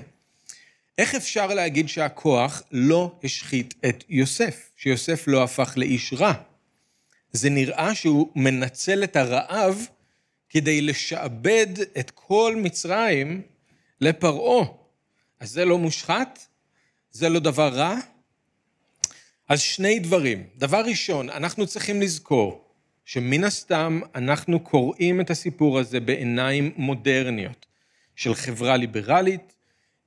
איך 0.99 1.14
אפשר 1.14 1.47
להגיד 1.47 1.88
שהכוח 1.88 2.62
לא 2.73 3.12
השחית 3.25 3.75
את 3.88 4.05
יוסף, 4.09 4.71
שיוסף 4.76 5.25
לא 5.26 5.45
הפך 5.45 5.73
לאיש 5.76 6.12
רע? 6.12 6.33
זה 7.33 7.50
נראה 7.50 7.95
שהוא 7.95 8.28
מנצל 8.35 9.05
את 9.05 9.16
הרעב 9.16 9.87
כדי 10.49 10.81
לשעבד 10.81 11.66
את 11.99 12.11
כל 12.14 12.55
מצרים 12.62 13.43
לפרעה. 14.00 14.86
אז 15.40 15.50
זה 15.50 15.64
לא 15.64 15.78
מושחת? 15.78 16.47
זה 17.11 17.28
לא 17.28 17.40
דבר 17.40 17.69
רע? 17.69 17.97
אז 19.49 19.61
שני 19.61 19.99
דברים. 19.99 20.47
דבר 20.57 20.81
ראשון, 20.85 21.31
אנחנו 21.31 21.66
צריכים 21.66 22.02
לזכור 22.02 22.64
שמן 23.05 23.45
הסתם 23.45 24.00
אנחנו 24.14 24.61
קוראים 24.61 25.21
את 25.21 25.31
הסיפור 25.31 25.78
הזה 25.78 26.00
בעיניים 26.00 26.73
מודרניות 26.76 27.66
של 28.16 28.35
חברה 28.35 28.76
ליברלית, 28.76 29.55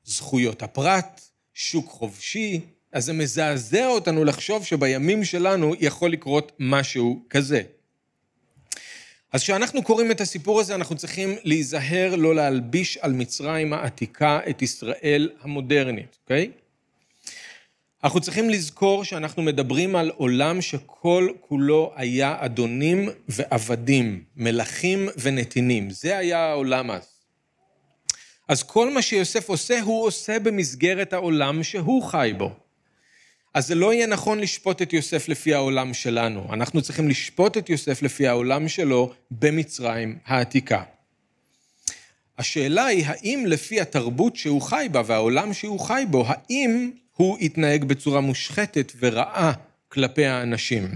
זכויות 0.04 0.64
הפרט, 0.64 1.22
שוק 1.54 1.90
חופשי, 1.90 2.62
אז 2.92 3.06
זה 3.06 3.14
מזעזע 3.14 3.88
אותנו 3.88 4.24
לחשוב 4.26 4.66
שבימים 4.66 5.24
שלנו 5.24 5.74
יכול 5.80 6.12
לקרות 6.12 6.52
משהו 6.60 7.26
כזה. 7.30 7.62
אז 9.32 9.44
כשאנחנו 9.44 9.84
קוראים 9.84 10.12
את 10.12 10.22
הסיפור 10.22 10.60
הזה, 10.60 10.76
אנחנו 10.76 10.96
צריכים 10.96 11.36
להיזהר 11.44 12.16
לא 12.16 12.36
להלביש 12.36 12.98
על 12.98 13.12
מצרים 13.12 13.74
העתיקה 13.74 14.40
את 14.50 14.62
ישראל 14.62 15.30
המודרנית, 15.42 16.18
אוקיי? 16.24 16.52
אנחנו 18.04 18.22
צריכים 18.22 18.50
לזכור 18.50 19.04
שאנחנו 19.04 19.44
מדברים 19.44 19.96
על 19.96 20.12
עולם 20.16 20.62
שכל 20.62 21.30
כולו 21.42 21.92
היה 21.96 22.38
אדונים 22.40 23.10
ועבדים, 23.30 24.24
מלכים 24.36 25.10
ונתינים. 25.18 25.90
זה 25.90 26.18
היה 26.18 26.40
העולם 26.40 26.92
אז. 26.92 27.08
אז 28.48 28.64
כל 28.64 28.94
מה 28.94 29.02
שיוסף 29.02 29.50
עושה, 29.50 29.82
הוא 29.82 30.06
עושה 30.06 30.40
במסגרת 30.40 31.14
העולם 31.14 31.64
שהוא 31.64 32.04
חי 32.04 32.34
בו. 32.38 32.52
אז 33.54 33.68
זה 33.68 33.76
לא 33.76 33.94
יהיה 33.94 34.08
נכון 34.08 34.40
לשפוט 34.40 34.82
את 34.82 34.94
יוסף 34.94 35.30
לפי 35.30 35.54
העולם 35.54 35.94
שלנו. 35.94 36.54
אנחנו 36.54 36.82
צריכים 36.82 37.10
לשפוט 37.10 37.58
את 37.58 37.70
יוסף 37.70 38.02
לפי 38.02 38.28
העולם 38.28 38.68
שלו 38.68 39.14
במצרים 39.32 40.18
העתיקה. 40.26 40.84
השאלה 42.38 42.86
היא, 42.86 43.06
האם 43.08 43.44
לפי 43.48 43.82
התרבות 43.82 44.36
שהוא 44.36 44.62
חי 44.62 44.88
בה 44.92 45.02
והעולם 45.06 45.54
שהוא 45.54 45.80
חי 45.80 46.04
בו, 46.10 46.26
האם 46.28 46.92
הוא 47.16 47.38
יתנהג 47.40 47.84
בצורה 47.84 48.22
מושחתת 48.22 48.92
ורעה 49.00 49.54
כלפי 49.90 50.26
האנשים? 50.26 50.96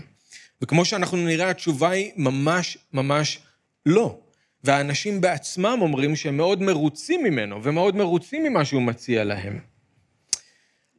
וכמו 0.61 0.85
שאנחנו 0.85 1.17
נראה, 1.17 1.49
התשובה 1.49 1.89
היא 1.89 2.11
ממש 2.15 2.77
ממש 2.93 3.39
לא. 3.85 4.17
והאנשים 4.63 5.21
בעצמם 5.21 5.77
אומרים 5.81 6.15
שהם 6.15 6.37
מאוד 6.37 6.61
מרוצים 6.61 7.23
ממנו 7.23 7.63
ומאוד 7.63 7.95
מרוצים 7.95 8.43
ממה 8.43 8.65
שהוא 8.65 8.81
מציע 8.81 9.23
להם. 9.23 9.72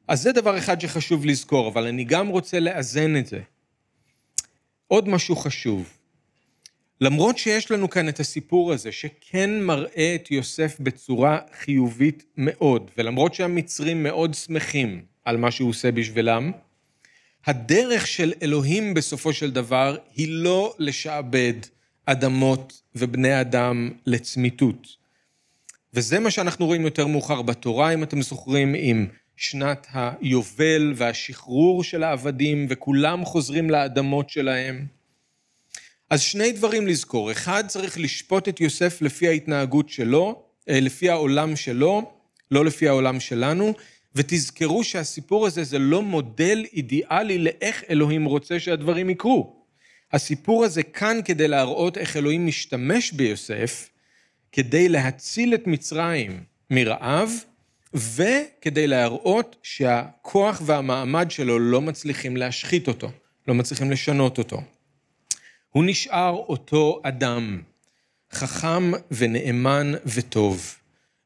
אז 0.08 0.22
זה 0.22 0.32
דבר 0.32 0.58
אחד 0.58 0.80
שחשוב 0.80 1.26
לזכור, 1.26 1.68
אבל 1.68 1.86
אני 1.86 2.04
גם 2.04 2.28
רוצה 2.28 2.60
לאזן 2.60 3.16
את 3.16 3.26
זה. 3.26 3.40
עוד 4.88 5.08
משהו 5.08 5.36
חשוב. 5.36 5.88
למרות 7.00 7.38
שיש 7.38 7.70
לנו 7.70 7.90
כאן 7.90 8.08
את 8.08 8.20
הסיפור 8.20 8.72
הזה, 8.72 8.92
שכן 8.92 9.60
מראה 9.60 10.14
את 10.14 10.30
יוסף 10.30 10.76
בצורה 10.80 11.38
חיובית 11.60 12.24
מאוד, 12.36 12.90
ולמרות 12.98 13.34
שהמצרים 13.34 14.02
מאוד 14.02 14.34
שמחים 14.34 15.04
על 15.24 15.36
מה 15.36 15.50
שהוא 15.50 15.70
עושה 15.70 15.92
בשבילם, 15.92 16.52
הדרך 17.46 18.06
של 18.06 18.32
אלוהים 18.42 18.94
בסופו 18.94 19.32
של 19.32 19.50
דבר 19.50 19.96
היא 20.14 20.28
לא 20.30 20.74
לשעבד 20.78 21.54
אדמות 22.06 22.82
ובני 22.94 23.40
אדם 23.40 23.90
לצמיתות. 24.06 24.88
וזה 25.94 26.20
מה 26.20 26.30
שאנחנו 26.30 26.66
רואים 26.66 26.82
יותר 26.82 27.06
מאוחר 27.06 27.42
בתורה, 27.42 27.94
אם 27.94 28.02
אתם 28.02 28.22
זוכרים, 28.22 28.74
עם 28.78 29.06
שנת 29.36 29.86
היובל 29.92 30.92
והשחרור 30.96 31.84
של 31.84 32.02
העבדים, 32.02 32.66
וכולם 32.70 33.24
חוזרים 33.24 33.70
לאדמות 33.70 34.30
שלהם. 34.30 34.86
אז 36.10 36.20
שני 36.20 36.52
דברים 36.52 36.86
לזכור. 36.86 37.32
אחד, 37.32 37.64
צריך 37.66 37.98
לשפוט 37.98 38.48
את 38.48 38.60
יוסף 38.60 39.02
לפי 39.02 39.28
ההתנהגות 39.28 39.88
שלו, 39.88 40.42
אה, 40.68 40.80
לפי 40.80 41.10
העולם 41.10 41.56
שלו, 41.56 42.12
לא 42.50 42.64
לפי 42.64 42.88
העולם 42.88 43.20
שלנו, 43.20 43.74
ותזכרו 44.14 44.84
שהסיפור 44.84 45.46
הזה 45.46 45.64
זה 45.64 45.78
לא 45.78 46.02
מודל 46.02 46.64
אידיאלי 46.72 47.38
לאיך 47.38 47.84
אלוהים 47.90 48.24
רוצה 48.24 48.60
שהדברים 48.60 49.10
יקרו. 49.10 49.64
הסיפור 50.12 50.64
הזה 50.64 50.82
כאן 50.82 51.20
כדי 51.24 51.48
להראות 51.48 51.98
איך 51.98 52.16
אלוהים 52.16 52.46
משתמש 52.46 53.12
ביוסף 53.12 53.88
כדי 54.52 54.88
להציל 54.88 55.54
את 55.54 55.66
מצרים 55.66 56.42
מרעב, 56.70 57.30
וכדי 57.94 58.86
להראות 58.86 59.56
שהכוח 59.62 60.62
והמעמד 60.64 61.30
שלו 61.30 61.58
לא 61.58 61.80
מצליחים 61.80 62.36
להשחית 62.36 62.88
אותו, 62.88 63.10
לא 63.48 63.54
מצליחים 63.54 63.90
לשנות 63.90 64.38
אותו. 64.38 64.62
הוא 65.70 65.84
נשאר 65.86 66.30
אותו 66.30 67.00
אדם, 67.02 67.62
חכם 68.32 68.92
ונאמן 69.10 69.92
וטוב. 70.06 70.74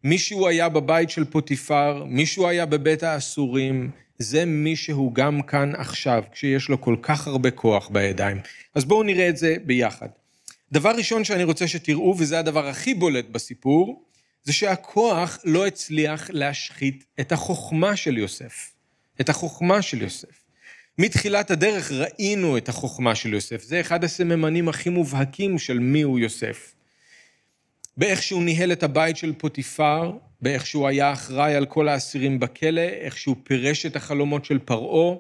מישהו 0.04 0.48
היה 0.48 0.68
בבית 0.68 1.10
של 1.10 1.24
פוטיפר, 1.24 2.04
מישהו 2.04 2.48
היה 2.48 2.66
בבית 2.66 3.02
האסורים, 3.02 3.90
זה 4.18 4.44
מי 4.44 4.76
שהוא 4.76 5.14
גם 5.14 5.42
כאן 5.42 5.72
עכשיו, 5.74 6.22
כשיש 6.32 6.68
לו 6.68 6.80
כל 6.80 6.96
כך 7.02 7.26
הרבה 7.26 7.50
כוח 7.50 7.88
בידיים. 7.88 8.40
אז 8.74 8.84
בואו 8.84 9.02
נראה 9.02 9.28
את 9.28 9.36
זה 9.36 9.56
ביחד. 9.64 10.08
דבר 10.72 10.90
ראשון 10.90 11.24
שאני 11.24 11.44
רוצה 11.44 11.68
שתראו, 11.68 12.14
וזה 12.18 12.38
הדבר 12.38 12.66
הכי 12.66 12.94
בולט 12.94 13.28
בסיפור, 13.28 14.02
זה 14.44 14.52
שהכוח 14.52 15.38
לא 15.44 15.66
הצליח 15.66 16.30
להשחית 16.30 17.04
את 17.20 17.32
החוכמה 17.32 17.96
של 17.96 18.18
יוסף. 18.18 18.72
את 19.20 19.28
החוכמה 19.28 19.82
של 19.82 20.02
יוסף. 20.02 20.44
מתחילת 20.98 21.50
הדרך 21.50 21.92
ראינו 21.92 22.56
את 22.56 22.68
החוכמה 22.68 23.14
של 23.14 23.34
יוסף. 23.34 23.62
זה 23.62 23.80
אחד 23.80 24.04
הסממנים 24.04 24.68
הכי 24.68 24.88
מובהקים 24.88 25.58
של 25.58 25.78
מי 25.78 26.02
הוא 26.02 26.18
יוסף. 26.18 26.74
באיך 27.96 28.22
שהוא 28.22 28.42
ניהל 28.42 28.72
את 28.72 28.82
הבית 28.82 29.16
של 29.16 29.32
פוטיפר, 29.38 30.12
באיך 30.40 30.66
שהוא 30.66 30.88
היה 30.88 31.12
אחראי 31.12 31.54
על 31.54 31.66
כל 31.66 31.88
האסירים 31.88 32.40
בכלא, 32.40 32.80
איך 32.80 33.18
שהוא 33.18 33.36
פירש 33.42 33.86
את 33.86 33.96
החלומות 33.96 34.44
של 34.44 34.58
פרעה. 34.58 35.16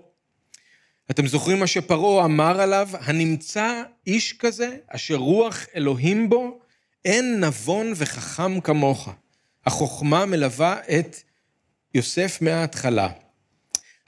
אתם 1.10 1.26
זוכרים 1.26 1.58
מה 1.60 1.66
שפרעה 1.66 2.24
אמר 2.24 2.60
עליו? 2.60 2.88
הנמצא 3.00 3.82
איש 4.06 4.32
כזה, 4.32 4.76
אשר 4.88 5.14
רוח 5.14 5.66
אלוהים 5.76 6.28
בו, 6.28 6.60
אין 7.08 7.44
נבון 7.44 7.92
וחכם 7.96 8.60
כמוך. 8.60 9.08
החוכמה 9.66 10.26
מלווה 10.26 10.80
את 10.98 11.16
יוסף 11.94 12.38
מההתחלה. 12.40 13.08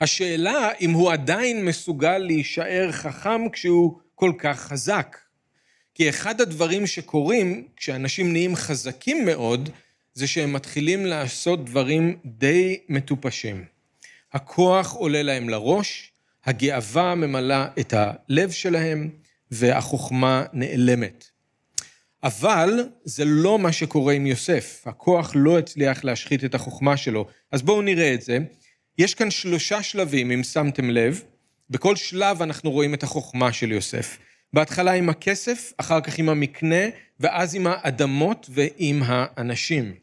השאלה 0.01 0.71
אם 0.81 0.91
הוא 0.91 1.13
עדיין 1.13 1.65
מסוגל 1.65 2.19
להישאר 2.19 2.93
חכם 2.93 3.49
כשהוא 3.49 3.99
כל 4.15 4.33
כך 4.39 4.61
חזק. 4.61 5.17
כי 5.95 6.09
אחד 6.09 6.41
הדברים 6.41 6.87
שקורים 6.87 7.69
כשאנשים 7.77 8.33
נהיים 8.33 8.57
חזקים 8.57 9.25
מאוד, 9.25 9.71
זה 10.15 10.27
שהם 10.27 10.53
מתחילים 10.53 11.07
לעשות 11.07 11.65
דברים 11.65 12.19
די 12.25 12.81
מטופשים. 12.89 13.65
הכוח 14.33 14.93
עולה 14.93 15.23
להם 15.23 15.49
לראש, 15.49 16.13
הגאווה 16.45 17.15
ממלאה 17.15 17.67
את 17.81 17.95
הלב 17.97 18.51
שלהם, 18.51 19.11
והחוכמה 19.51 20.45
נעלמת. 20.53 21.30
אבל 22.23 22.89
זה 23.05 23.25
לא 23.25 23.59
מה 23.59 23.73
שקורה 23.73 24.13
עם 24.13 24.27
יוסף. 24.27 24.83
הכוח 24.87 25.33
לא 25.35 25.59
הצליח 25.59 26.05
להשחית 26.05 26.45
את 26.45 26.55
החוכמה 26.55 26.97
שלו. 26.97 27.27
אז 27.53 27.63
בואו 27.63 27.83
נראה 27.83 28.15
את 28.15 28.23
זה. 28.23 28.39
יש 28.99 29.15
כאן 29.15 29.31
שלושה 29.31 29.83
שלבים, 29.83 30.31
אם 30.31 30.43
שמתם 30.43 30.91
לב. 30.91 31.23
בכל 31.71 31.97
שלב 31.97 32.43
אנחנו 32.43 32.71
רואים 32.71 32.95
את 32.95 33.03
החוכמה 33.03 33.53
של 33.53 33.73
יוסף. 33.73 34.19
בהתחלה 34.53 34.93
עם 34.93 35.09
הכסף, 35.09 35.73
אחר 35.77 36.01
כך 36.01 36.19
עם 36.19 36.29
המקנה, 36.29 36.85
ואז 37.21 37.55
עם 37.55 37.67
האדמות 37.67 38.47
ועם 38.51 39.03
האנשים. 39.07 39.95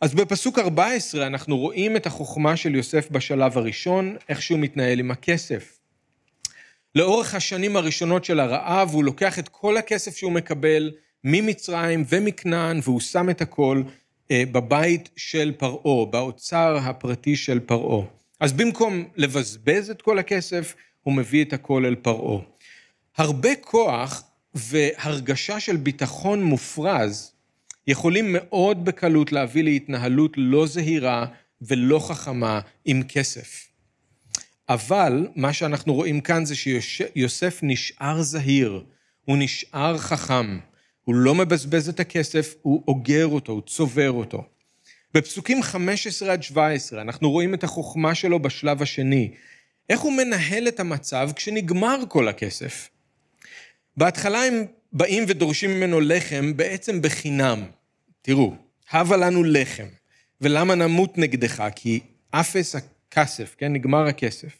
אז 0.00 0.14
בפסוק 0.14 0.58
14 0.58 1.26
אנחנו 1.26 1.58
רואים 1.58 1.96
את 1.96 2.06
החוכמה 2.06 2.56
של 2.56 2.74
יוסף 2.74 3.10
בשלב 3.10 3.58
הראשון, 3.58 4.16
איך 4.28 4.42
שהוא 4.42 4.58
מתנהל 4.58 4.98
עם 4.98 5.10
הכסף. 5.10 5.78
לאורך 6.94 7.34
השנים 7.34 7.76
הראשונות 7.76 8.24
של 8.24 8.40
הרעב, 8.40 8.90
הוא 8.90 9.04
לוקח 9.04 9.38
את 9.38 9.48
כל 9.48 9.76
הכסף 9.76 10.16
שהוא 10.16 10.32
מקבל 10.32 10.90
ממצרים 11.30 12.04
ומכנען, 12.08 12.80
והוא 12.82 13.00
שם 13.00 13.30
את 13.30 13.40
הכל 13.40 13.82
אה, 14.30 14.42
בבית 14.52 15.08
של 15.16 15.52
פרעה, 15.58 16.06
באוצר 16.06 16.76
הפרטי 16.82 17.36
של 17.36 17.60
פרעה. 17.60 18.06
אז 18.40 18.52
במקום 18.52 19.04
לבזבז 19.16 19.90
את 19.90 20.02
כל 20.02 20.18
הכסף, 20.18 20.74
הוא 21.02 21.14
מביא 21.14 21.44
את 21.44 21.52
הכל 21.52 21.86
אל 21.86 21.94
פרעה. 21.94 22.40
הרבה 23.16 23.54
כוח 23.60 24.22
והרגשה 24.54 25.60
של 25.60 25.76
ביטחון 25.76 26.42
מופרז 26.42 27.32
יכולים 27.86 28.24
מאוד 28.28 28.84
בקלות 28.84 29.32
להביא 29.32 29.64
להתנהלות 29.64 30.32
לא 30.36 30.66
זהירה 30.66 31.26
ולא 31.62 31.98
חכמה 31.98 32.60
עם 32.84 33.02
כסף. 33.02 33.68
אבל 34.68 35.26
מה 35.36 35.52
שאנחנו 35.52 35.94
רואים 35.94 36.20
כאן 36.20 36.44
זה 36.44 36.54
שיוסף 36.56 37.58
נשאר 37.62 38.22
זהיר, 38.22 38.84
הוא 39.24 39.36
נשאר 39.40 39.98
חכם, 39.98 40.58
הוא 41.08 41.14
לא 41.14 41.34
מבזבז 41.34 41.88
את 41.88 42.00
הכסף, 42.00 42.54
הוא 42.62 42.82
אוגר 42.88 43.26
אותו, 43.26 43.52
הוא 43.52 43.62
צובר 43.66 44.10
אותו. 44.10 44.44
בפסוקים 45.14 45.62
15 45.62 46.32
עד 46.32 46.42
17 46.42 47.02
אנחנו 47.02 47.30
רואים 47.30 47.54
את 47.54 47.64
החוכמה 47.64 48.14
שלו 48.14 48.42
בשלב 48.42 48.82
השני. 48.82 49.30
איך 49.88 50.00
הוא 50.00 50.12
מנהל 50.12 50.68
את 50.68 50.80
המצב 50.80 51.30
כשנגמר 51.36 52.02
כל 52.08 52.28
הכסף? 52.28 52.88
בהתחלה 53.96 54.44
הם 54.44 54.64
באים 54.92 55.24
ודורשים 55.28 55.70
ממנו 55.70 56.00
לחם 56.00 56.56
בעצם 56.56 57.02
בחינם. 57.02 57.64
תראו, 58.22 58.54
הבה 58.90 59.16
לנו 59.16 59.44
לחם, 59.44 59.86
ולמה 60.40 60.74
נמות 60.74 61.18
נגדך? 61.18 61.64
כי 61.76 62.00
אפס 62.30 62.76
הכסף, 62.76 63.54
כן? 63.58 63.72
נגמר 63.72 64.06
הכסף. 64.06 64.58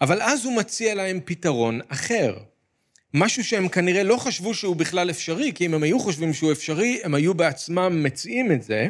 אבל 0.00 0.22
אז 0.22 0.44
הוא 0.44 0.56
מציע 0.56 0.94
להם 0.94 1.20
פתרון 1.24 1.80
אחר. 1.88 2.36
משהו 3.18 3.44
שהם 3.44 3.68
כנראה 3.68 4.02
לא 4.02 4.16
חשבו 4.16 4.54
שהוא 4.54 4.76
בכלל 4.76 5.10
אפשרי, 5.10 5.52
כי 5.54 5.66
אם 5.66 5.74
הם 5.74 5.82
היו 5.82 5.98
חושבים 5.98 6.32
שהוא 6.32 6.52
אפשרי, 6.52 7.00
הם 7.04 7.14
היו 7.14 7.34
בעצמם 7.34 8.02
מציעים 8.02 8.52
את 8.52 8.62
זה. 8.62 8.88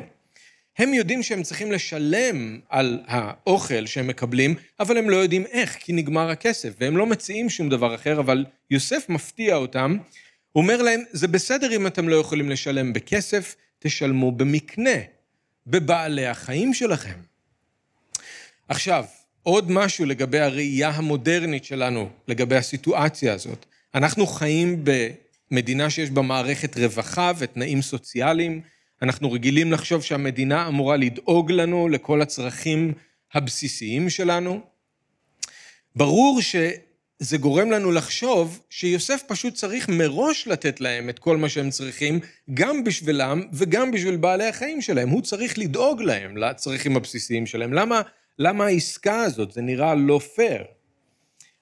הם 0.79 0.95
יודעים 0.95 1.23
שהם 1.23 1.43
צריכים 1.43 1.73
לשלם 1.73 2.61
על 2.69 3.01
האוכל 3.07 3.87
שהם 3.87 4.07
מקבלים, 4.07 4.55
אבל 4.81 4.99
הם 4.99 5.11
לא 5.11 5.17
יודעים 5.17 5.45
איך, 5.47 5.77
כי 5.81 5.93
נגמר 5.93 6.31
הכסף, 6.31 6.75
והם 6.81 6.97
לא 6.97 7.07
מציעים 7.07 7.51
שום 7.51 7.69
דבר 7.69 7.95
אחר, 7.95 8.21
אבל 8.21 8.45
יוסף 8.71 9.09
מפתיע 9.09 9.57
אותם, 9.57 9.97
אומר 10.55 10.83
להם, 10.83 11.03
זה 11.11 11.29
בסדר 11.29 11.77
אם 11.77 11.87
אתם 11.87 12.09
לא 12.09 12.17
יכולים 12.17 12.51
לשלם 12.51 12.93
בכסף, 12.93 13.57
תשלמו 13.79 14.33
במקנה, 14.33 14.99
בבעלי 15.67 16.27
החיים 16.27 16.75
שלכם. 16.75 17.19
עכשיו, 18.69 19.05
עוד 19.43 19.71
משהו 19.71 20.05
לגבי 20.05 20.41
הראייה 20.41 20.89
המודרנית 20.89 21.65
שלנו, 21.65 22.11
לגבי 22.29 22.57
הסיטואציה 22.57 23.35
הזאת. 23.35 23.67
אנחנו 23.97 24.27
חיים 24.27 24.85
במדינה 25.51 25.91
שיש 25.91 26.11
בה 26.11 26.23
מערכת 26.23 26.77
רווחה 26.77 27.33
ותנאים 27.39 27.83
סוציאליים. 27.83 28.61
אנחנו 29.03 29.33
רגילים 29.33 29.73
לחשוב 29.73 30.03
שהמדינה 30.03 30.69
אמורה 30.69 30.97
לדאוג 30.97 31.53
לנו 31.53 31.89
לכל 31.89 32.23
הצרכים 32.23 32.93
הבסיסיים 33.35 34.11
שלנו. 34.11 34.61
ברור 35.95 36.41
שזה 36.43 37.39
גורם 37.41 37.71
לנו 37.71 37.93
לחשוב 37.93 38.61
שיוסף 38.71 39.23
פשוט 39.29 39.55
צריך 39.55 39.89
מראש 39.89 40.49
לתת 40.49 40.81
להם 40.81 41.09
את 41.09 41.19
כל 41.19 41.37
מה 41.37 41.49
שהם 41.49 41.71
צריכים, 41.71 42.21
גם 42.55 42.85
בשבילם 42.85 43.43
וגם 43.53 43.91
בשביל 43.91 44.17
בעלי 44.17 44.47
החיים 44.47 44.83
שלהם. 44.83 45.09
הוא 45.09 45.23
צריך 45.23 45.59
לדאוג 45.59 46.03
להם, 46.03 46.37
לצרכים 46.37 46.97
הבסיסיים 46.97 47.47
שלהם. 47.47 47.73
למה, 47.73 48.03
למה 48.39 48.65
העסקה 48.67 49.21
הזאת? 49.21 49.53
זה 49.53 49.63
נראה 49.63 49.95
לא 49.95 50.21
פייר. 50.35 50.76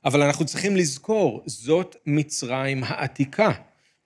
אבל 0.04 0.22
אנחנו 0.22 0.44
צריכים 0.44 0.76
לזכור, 0.76 1.42
זאת 1.46 1.96
מצרים 2.06 2.84
העתיקה. 2.84 3.50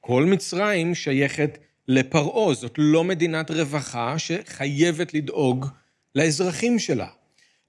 כל 0.00 0.24
מצרים 0.24 0.94
שייכת 0.94 1.58
לפרעה, 1.88 2.54
זאת 2.54 2.74
לא 2.78 3.04
מדינת 3.04 3.50
רווחה 3.50 4.18
שחייבת 4.18 5.14
לדאוג 5.14 5.66
לאזרחים 6.14 6.78
שלה. 6.78 7.06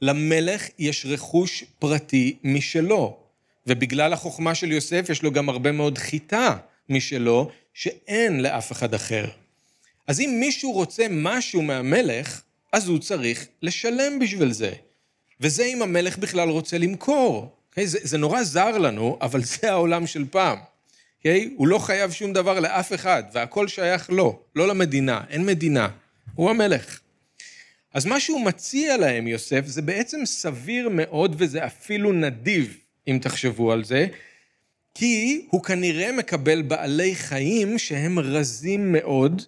למלך 0.02 0.68
יש 0.80 1.06
רכוש 1.06 1.64
פרטי 1.80 2.38
משלו, 2.44 3.18
ובגלל 3.68 4.14
החוכמה 4.14 4.56
של 4.56 4.72
יוסף 4.72 5.06
יש 5.10 5.24
לו 5.24 5.32
גם 5.32 5.50
הרבה 5.50 5.72
מאוד 5.72 5.98
חיטה 5.98 6.58
משלו, 6.90 7.50
שאין 7.74 8.40
לאף 8.40 8.72
אחד 8.72 8.94
אחר. 8.94 9.26
אז 10.08 10.20
אם 10.20 10.38
מישהו 10.40 10.72
רוצה 10.72 11.06
משהו 11.10 11.62
מהמלך, 11.62 12.42
אז 12.74 12.88
הוא 12.88 13.00
צריך 13.00 13.48
לשלם 13.62 14.20
בשביל 14.20 14.52
זה. 14.52 14.72
וזה 15.42 15.64
אם 15.64 15.82
המלך 15.82 16.18
בכלל 16.18 16.50
רוצה 16.50 16.78
למכור. 16.78 17.59
Okay, 17.70 17.72
אוקיי? 17.72 17.88
זה, 17.88 18.00
זה 18.02 18.18
נורא 18.18 18.44
זר 18.44 18.78
לנו, 18.78 19.18
אבל 19.22 19.44
זה 19.44 19.72
העולם 19.72 20.08
של 20.08 20.26
פעם. 20.32 20.58
Okay? 20.58 20.62
אוקיי? 21.18 21.54
הוא 21.56 21.68
לא 21.68 21.80
חייב 21.80 22.12
שום 22.12 22.34
דבר 22.34 22.60
לאף 22.60 22.94
אחד, 22.94 23.24
והכל 23.34 23.68
שייך 23.68 24.10
לו, 24.10 24.40
לא 24.56 24.68
למדינה, 24.68 25.22
אין 25.30 25.46
מדינה. 25.46 25.90
הוא 26.36 26.50
המלך. 26.50 27.00
אז 27.94 28.06
מה 28.06 28.20
שהוא 28.20 28.46
מציע 28.46 28.98
להם, 28.98 29.28
יוסף, 29.28 29.66
זה 29.66 29.82
בעצם 29.82 30.26
סביר 30.26 30.90
מאוד 30.92 31.36
וזה 31.38 31.66
אפילו 31.66 32.14
נדיב, 32.14 32.78
אם 33.08 33.20
תחשבו 33.22 33.72
על 33.72 33.84
זה, 33.84 34.08
כי 34.96 35.46
הוא 35.50 35.64
כנראה 35.64 36.12
מקבל 36.12 36.62
בעלי 36.62 37.16
חיים 37.16 37.80
שהם 37.80 38.20
רזים 38.20 38.92
מאוד, 38.92 39.42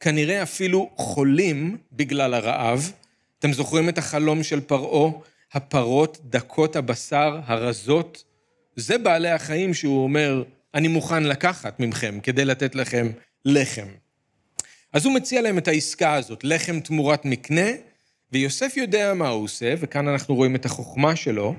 כנראה 0.00 0.42
אפילו 0.42 0.90
חולים 0.96 1.76
בגלל 1.92 2.34
הרעב. 2.34 2.92
אתם 3.38 3.52
זוכרים 3.52 3.88
את 3.88 3.98
החלום 3.98 4.42
של 4.42 4.60
פרעה? 4.60 5.10
הפרות 5.52 6.18
דקות 6.24 6.76
הבשר 6.76 7.40
הרזות, 7.44 8.24
זה 8.76 8.98
בעלי 8.98 9.30
החיים 9.30 9.74
שהוא 9.74 10.02
אומר, 10.02 10.42
אני 10.74 10.88
מוכן 10.88 11.22
לקחת 11.22 11.80
ממכם 11.80 12.18
כדי 12.22 12.44
לתת 12.44 12.74
לכם 12.74 13.10
לחם. 13.44 13.86
אז 14.92 15.04
הוא 15.04 15.14
מציע 15.14 15.42
להם 15.42 15.58
את 15.58 15.68
העסקה 15.68 16.14
הזאת, 16.14 16.44
לחם 16.44 16.80
תמורת 16.80 17.24
מקנה, 17.24 17.70
ויוסף 18.32 18.76
יודע 18.76 19.14
מה 19.14 19.28
הוא 19.28 19.44
עושה, 19.44 19.74
וכאן 19.78 20.08
אנחנו 20.08 20.34
רואים 20.34 20.54
את 20.56 20.64
החוכמה 20.64 21.16
שלו. 21.16 21.54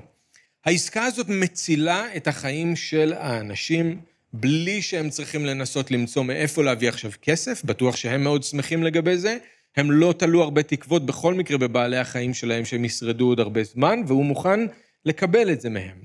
העסקה 0.64 1.04
הזאת 1.04 1.28
מצילה 1.28 2.16
את 2.16 2.28
החיים 2.28 2.76
של 2.76 3.12
האנשים, 3.12 4.00
בלי 4.32 4.82
שהם 4.82 5.10
צריכים 5.10 5.46
לנסות 5.46 5.90
למצוא 5.90 6.24
מאיפה 6.24 6.62
להביא 6.62 6.88
עכשיו 6.88 7.10
כסף, 7.22 7.64
בטוח 7.64 7.96
שהם 7.96 8.24
מאוד 8.24 8.42
שמחים 8.42 8.82
לגבי 8.82 9.16
זה, 9.16 9.36
הם 9.76 9.90
לא 9.90 10.14
תלו 10.18 10.42
הרבה 10.42 10.62
תקוות 10.62 11.06
בכל 11.06 11.34
מקרה 11.34 11.58
בבעלי 11.58 11.98
החיים 11.98 12.34
שלהם 12.34 12.64
שהם 12.64 12.84
ישרדו 12.84 13.26
עוד 13.28 13.40
הרבה 13.40 13.64
זמן, 13.64 14.00
והוא 14.06 14.24
מוכן 14.24 14.60
לקבל 15.04 15.52
את 15.52 15.60
זה 15.60 15.70
מהם. 15.70 15.96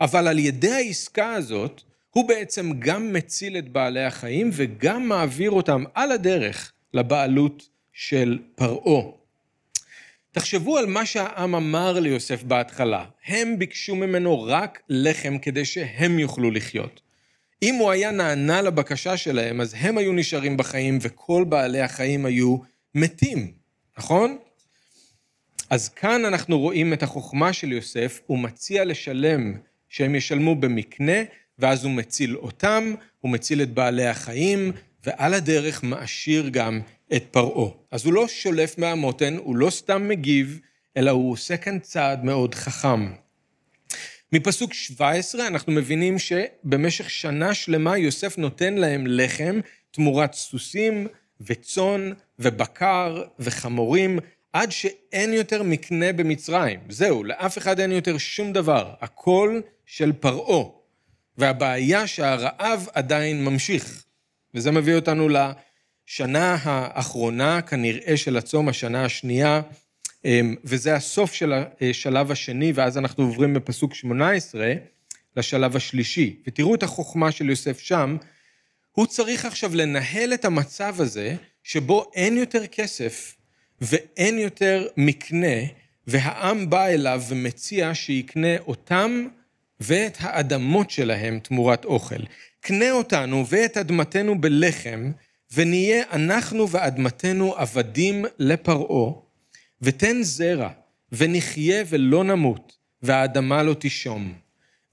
אבל 0.00 0.28
על 0.28 0.38
ידי 0.38 0.72
העסקה 0.72 1.32
הזאת, 1.32 1.82
הוא 2.10 2.28
בעצם 2.28 2.70
גם 2.78 3.12
מציל 3.12 3.58
את 3.58 3.68
בעלי 3.68 4.04
החיים 4.04 4.50
וגם 4.52 5.08
מעביר 5.08 5.50
אותם 5.50 5.84
על 5.94 6.12
הדרך 6.12 6.72
לבעלות 6.94 7.68
של 7.92 8.38
פרעה. 8.54 9.02
תחשבו 10.32 10.78
על 10.78 10.86
מה 10.86 11.06
שהעם 11.06 11.54
אמר 11.54 12.00
ליוסף 12.00 12.42
בהתחלה. 12.42 13.04
הם 13.26 13.58
ביקשו 13.58 13.96
ממנו 13.96 14.42
רק 14.42 14.80
לחם 14.88 15.38
כדי 15.38 15.64
שהם 15.64 16.18
יוכלו 16.18 16.50
לחיות. 16.50 17.00
אם 17.62 17.74
הוא 17.74 17.90
היה 17.90 18.10
נענה 18.10 18.62
לבקשה 18.62 19.16
שלהם, 19.16 19.60
אז 19.60 19.74
הם 19.78 19.98
היו 19.98 20.12
נשארים 20.12 20.56
בחיים 20.56 20.98
וכל 21.00 21.44
בעלי 21.48 21.80
החיים 21.80 22.26
היו 22.26 22.56
מתים, 22.94 23.52
נכון? 23.98 24.38
אז 25.70 25.88
כאן 25.88 26.24
אנחנו 26.24 26.58
רואים 26.58 26.92
את 26.92 27.02
החוכמה 27.02 27.52
של 27.52 27.72
יוסף, 27.72 28.20
הוא 28.26 28.38
מציע 28.38 28.84
לשלם, 28.84 29.54
שהם 29.88 30.14
ישלמו 30.14 30.54
במקנה, 30.54 31.22
ואז 31.58 31.84
הוא 31.84 31.92
מציל 31.92 32.36
אותם, 32.36 32.94
הוא 33.20 33.30
מציל 33.30 33.62
את 33.62 33.70
בעלי 33.70 34.06
החיים, 34.06 34.72
ועל 35.06 35.34
הדרך 35.34 35.82
מעשיר 35.82 36.48
גם 36.48 36.80
את 37.16 37.24
פרעה. 37.30 37.70
אז 37.90 38.04
הוא 38.04 38.12
לא 38.12 38.28
שולף 38.28 38.78
מהמותן, 38.78 39.36
הוא 39.36 39.56
לא 39.56 39.70
סתם 39.70 40.08
מגיב, 40.08 40.60
אלא 40.96 41.10
הוא 41.10 41.32
עושה 41.32 41.56
כאן 41.56 41.78
צעד 41.78 42.24
מאוד 42.24 42.54
חכם. 42.54 43.12
מפסוק 44.32 44.74
17 44.74 45.46
אנחנו 45.46 45.72
מבינים 45.72 46.18
שבמשך 46.18 47.10
שנה 47.10 47.54
שלמה 47.54 47.98
יוסף 47.98 48.38
נותן 48.38 48.74
להם 48.74 49.06
לחם 49.06 49.60
תמורת 49.90 50.32
סוסים 50.32 51.06
וצאן 51.40 52.12
ובקר 52.42 53.22
וחמורים, 53.38 54.18
עד 54.52 54.72
שאין 54.72 55.32
יותר 55.32 55.62
מקנה 55.62 56.12
במצרים. 56.12 56.80
זהו, 56.88 57.24
לאף 57.24 57.58
אחד 57.58 57.80
אין 57.80 57.92
יותר 57.92 58.18
שום 58.18 58.52
דבר, 58.52 58.94
הכל 59.00 59.60
של 59.86 60.12
פרעה. 60.12 60.64
והבעיה 61.38 62.06
שהרעב 62.06 62.88
עדיין 62.94 63.44
ממשיך. 63.44 64.04
וזה 64.54 64.70
מביא 64.70 64.94
אותנו 64.94 65.28
לשנה 65.28 66.56
האחרונה, 66.62 67.62
כנראה 67.62 68.16
של 68.16 68.36
הצום, 68.36 68.68
השנה 68.68 69.04
השנייה, 69.04 69.62
אמ, 70.24 70.54
וזה 70.64 70.94
הסוף 70.94 71.32
של 71.32 71.52
השלב 71.80 72.30
השני, 72.30 72.72
ואז 72.74 72.98
אנחנו 72.98 73.24
עוברים 73.24 73.54
בפסוק 73.54 73.94
18 73.94 74.72
לשלב 75.36 75.76
השלישי. 75.76 76.36
ותראו 76.46 76.74
את 76.74 76.82
החוכמה 76.82 77.32
של 77.32 77.50
יוסף 77.50 77.80
שם, 77.80 78.16
הוא 78.92 79.06
צריך 79.06 79.44
עכשיו 79.44 79.74
לנהל 79.74 80.34
את 80.34 80.44
המצב 80.44 80.94
הזה, 80.98 81.36
שבו 81.62 82.10
אין 82.14 82.36
יותר 82.36 82.66
כסף 82.66 83.36
ואין 83.80 84.38
יותר 84.38 84.86
מקנה, 84.96 85.56
והעם 86.06 86.70
בא 86.70 86.86
אליו 86.86 87.22
ומציע 87.28 87.94
שיקנה 87.94 88.58
אותם 88.58 89.28
ואת 89.80 90.16
האדמות 90.20 90.90
שלהם 90.90 91.38
תמורת 91.38 91.84
אוכל. 91.84 92.22
קנה 92.60 92.90
אותנו 92.90 93.44
ואת 93.48 93.76
אדמתנו 93.76 94.40
בלחם, 94.40 95.10
ונהיה 95.54 96.04
אנחנו 96.12 96.70
ואדמתנו 96.70 97.54
עבדים 97.54 98.24
לפרעה, 98.38 99.12
ותן 99.82 100.22
זרע, 100.22 100.70
ונחיה 101.12 101.84
ולא 101.88 102.24
נמות, 102.24 102.76
והאדמה 103.02 103.62
לא 103.62 103.76
תשום. 103.78 104.32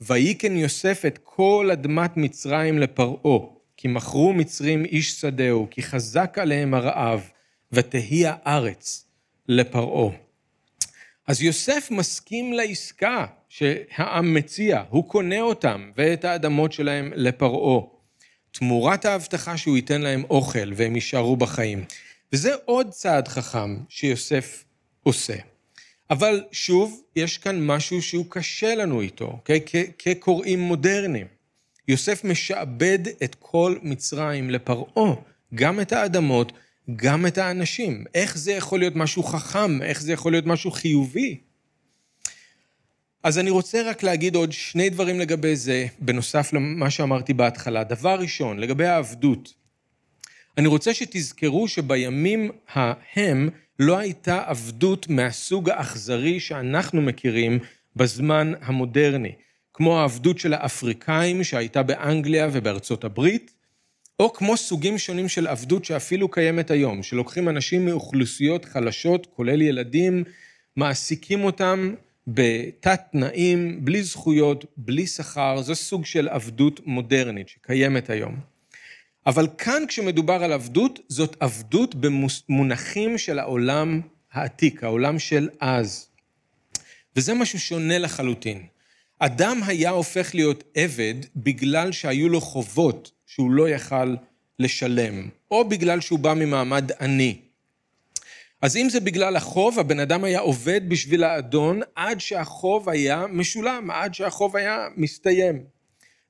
ויקן 0.01 0.57
יוסף 0.57 1.03
את 1.07 1.19
כל 1.23 1.69
אדמת 1.73 2.17
מצרים 2.17 2.79
לפרעה, 2.79 3.39
כי 3.81 3.87
מכרו 3.87 4.33
מצרים 4.33 4.85
איש 4.85 5.11
שדהו, 5.11 5.67
כי 5.71 5.83
חזק 5.83 6.37
עליהם 6.37 6.73
הרעב, 6.73 7.29
ותהי 7.71 8.23
הארץ 8.25 9.05
לפרעה. 9.47 10.15
אז 11.27 11.41
יוסף 11.41 11.87
מסכים 11.91 12.53
לעסקה 12.53 13.25
שהעם 13.49 14.33
מציע, 14.33 14.83
הוא 14.89 15.09
קונה 15.09 15.41
אותם 15.41 15.91
ואת 15.97 16.25
האדמות 16.25 16.73
שלהם 16.73 17.11
לפרעה, 17.15 17.81
תמורת 18.51 19.05
ההבטחה 19.05 19.57
שהוא 19.57 19.75
ייתן 19.75 20.01
להם 20.01 20.23
אוכל 20.29 20.73
והם 20.75 20.95
יישארו 20.95 21.37
בחיים. 21.37 21.85
וזה 22.33 22.51
עוד 22.65 22.89
צעד 22.89 23.27
חכם 23.27 23.77
שיוסף 23.89 24.63
עושה. 25.03 25.35
אבל 26.09 26.43
שוב, 26.51 27.01
יש 27.15 27.37
כאן 27.37 27.65
משהו 27.65 28.01
שהוא 28.01 28.25
קשה 28.29 28.75
לנו 28.75 29.01
איתו? 29.01 29.25
אוקיי? 29.25 29.59
כקוראים 29.97 30.59
מודרניים. 30.59 31.38
יוסף 31.89 32.23
משעבד 32.23 32.99
את 33.23 33.35
כל 33.39 33.75
מצרים 33.81 34.49
לפרעה, 34.49 35.13
גם 35.55 35.79
את 35.79 35.91
האדמות, 35.91 36.51
גם 36.95 37.25
את 37.25 37.37
האנשים. 37.37 38.03
איך 38.13 38.37
זה 38.37 38.51
יכול 38.51 38.79
להיות 38.79 38.95
משהו 38.95 39.23
חכם? 39.23 39.81
איך 39.81 40.01
זה 40.01 40.13
יכול 40.13 40.31
להיות 40.31 40.45
משהו 40.45 40.71
חיובי? 40.71 41.37
אז 43.23 43.39
אני 43.39 43.49
רוצה 43.49 43.81
רק 43.89 44.03
להגיד 44.03 44.35
עוד 44.35 44.51
שני 44.51 44.89
דברים 44.89 45.19
לגבי 45.19 45.55
זה, 45.55 45.87
בנוסף 45.99 46.53
למה 46.53 46.89
שאמרתי 46.89 47.33
בהתחלה. 47.33 47.83
דבר 47.83 48.19
ראשון, 48.19 48.59
לגבי 48.59 48.85
העבדות. 48.85 49.53
אני 50.57 50.67
רוצה 50.67 50.93
שתזכרו 50.93 51.67
שבימים 51.67 52.51
ההם 52.73 53.49
לא 53.79 53.97
הייתה 53.97 54.43
עבדות 54.45 55.09
מהסוג 55.09 55.69
האכזרי 55.69 56.39
שאנחנו 56.39 57.01
מכירים 57.01 57.59
בזמן 57.95 58.53
המודרני, 58.61 59.31
כמו 59.79 59.99
העבדות 59.99 60.39
של 60.39 60.53
האפריקאים 60.53 61.43
שהייתה 61.43 61.83
באנגליה 61.83 62.47
ובארצות 62.51 63.03
הברית, 63.03 63.53
או 64.19 64.33
כמו 64.33 64.57
סוגים 64.57 64.97
שונים 64.97 65.29
של 65.29 65.47
עבדות 65.47 65.85
שאפילו 65.85 66.29
קיימת 66.31 66.71
היום, 66.71 67.03
שלוקחים 67.03 67.49
אנשים 67.49 67.85
מאוכלוסיות 67.85 68.65
חלשות, 68.65 69.27
כולל 69.35 69.61
ילדים, 69.61 70.23
מעסיקים 70.75 71.43
אותם 71.43 71.93
בתת 72.27 73.01
תנאים, 73.11 73.85
בלי 73.85 74.03
זכויות, 74.03 74.65
בלי 74.77 75.07
שכר, 75.07 75.61
זה 75.61 75.75
סוג 75.75 76.05
של 76.05 76.27
עבדות 76.27 76.79
מודרנית 76.85 77.49
שקיימת 77.49 78.09
היום. 78.09 78.35
אבל 79.25 79.47
כאן 79.57 79.83
כשמדובר 79.87 80.43
על 80.43 80.53
עבדות, 80.53 80.99
זאת 81.09 81.37
עבדות 81.39 81.95
במונחים 81.95 83.17
של 83.17 83.39
העולם 83.39 84.01
העתיק, 84.31 84.83
העולם 84.83 85.19
של 85.19 85.49
אז. 85.59 86.07
וזה 87.15 87.33
משהו 87.33 87.59
שונה 87.59 87.97
לחלוטין. 87.97 88.78
אדם 89.19 89.61
היה 89.65 89.89
הופך 89.89 90.35
להיות 90.35 90.63
עבד 90.75 91.13
בגלל 91.35 91.91
שהיו 91.91 92.29
לו 92.29 92.41
חובות 92.41 93.11
שהוא 93.25 93.51
לא 93.51 93.69
יכל 93.69 94.15
לשלם, 94.59 95.29
או 95.51 95.69
בגלל 95.69 96.01
שהוא 96.01 96.19
בא 96.19 96.33
ממעמד 96.33 96.91
עני. 96.99 97.37
אז 98.61 98.77
אם 98.77 98.89
זה 98.89 98.99
בגלל 98.99 99.35
החוב, 99.35 99.79
הבן 99.79 99.99
אדם 99.99 100.23
היה 100.23 100.39
עובד 100.39 100.89
בשביל 100.89 101.23
האדון 101.23 101.81
עד 101.95 102.19
שהחוב 102.19 102.89
היה 102.89 103.25
משולם, 103.29 103.91
עד 103.91 104.13
שהחוב 104.13 104.55
היה 104.55 104.87
מסתיים. 104.97 105.63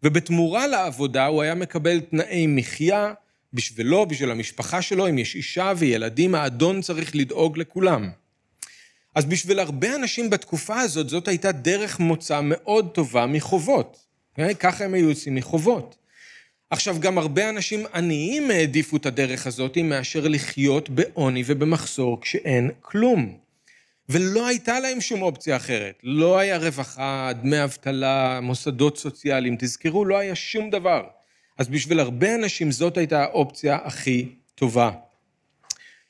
ובתמורה 0.04 0.68
לעבודה 0.68 1.26
הוא 1.26 1.42
היה 1.42 1.56
מקבל 1.56 2.00
תנאי 2.00 2.48
מחיה 2.48 3.14
בשבילו, 3.54 4.06
בשביל 4.06 4.32
המשפחה 4.32 4.82
שלו, 4.82 5.10
אם 5.10 5.18
יש 5.18 5.36
אישה 5.36 5.74
וילדים, 5.78 6.36
האדון 6.36 6.82
צריך 6.82 7.16
לדאוג 7.16 7.58
לכולם. 7.58 8.10
אז 9.20 9.26
בשביל 9.26 9.60
הרבה 9.60 9.96
אנשים 9.96 10.30
בתקופה 10.30 10.80
הזאת, 10.80 11.10
זאת 11.10 11.28
הייתה 11.28 11.52
דרך 11.52 12.00
מוצא 12.00 12.40
מאוד 12.44 12.90
טובה 12.94 13.26
מחובות. 13.26 13.98
אוקיי? 14.32 14.56
ככה 14.56 14.86
הם 14.86 14.94
היו 14.94 15.10
יוצאים 15.10 15.36
מחובות. 15.36 15.96
עכשיו, 16.70 16.98
גם 17.00 17.18
הרבה 17.18 17.50
אנשים 17.50 17.86
עניים 17.94 18.52
העדיפו 18.52 18.98
את 18.98 19.06
הדרך 19.06 19.48
הזאת 19.48 19.78
מאשר 19.78 20.28
לחיות 20.28 20.90
בעוני 20.90 21.44
ובמחסור 21.46 22.22
כשאין 22.22 22.72
כלום. 22.82 23.38
ולא 24.10 24.48
הייתה 24.48 24.80
להם 24.80 25.02
שום 25.02 25.22
אופציה 25.22 25.56
אחרת. 25.56 26.00
לא 26.04 26.38
היה 26.38 26.58
רווחה, 26.58 27.32
דמי 27.42 27.64
אבטלה, 27.64 28.40
מוסדות 28.42 28.98
סוציאליים, 28.98 29.56
תזכרו, 29.60 30.06
לא 30.06 30.18
היה 30.18 30.36
שום 30.36 30.70
דבר. 30.70 31.04
אז 31.58 31.68
בשביל 31.68 32.00
הרבה 32.00 32.36
אנשים 32.36 32.72
זאת 32.72 32.98
הייתה 32.98 33.24
האופציה 33.24 33.78
הכי 33.84 34.30
טובה. 34.56 34.92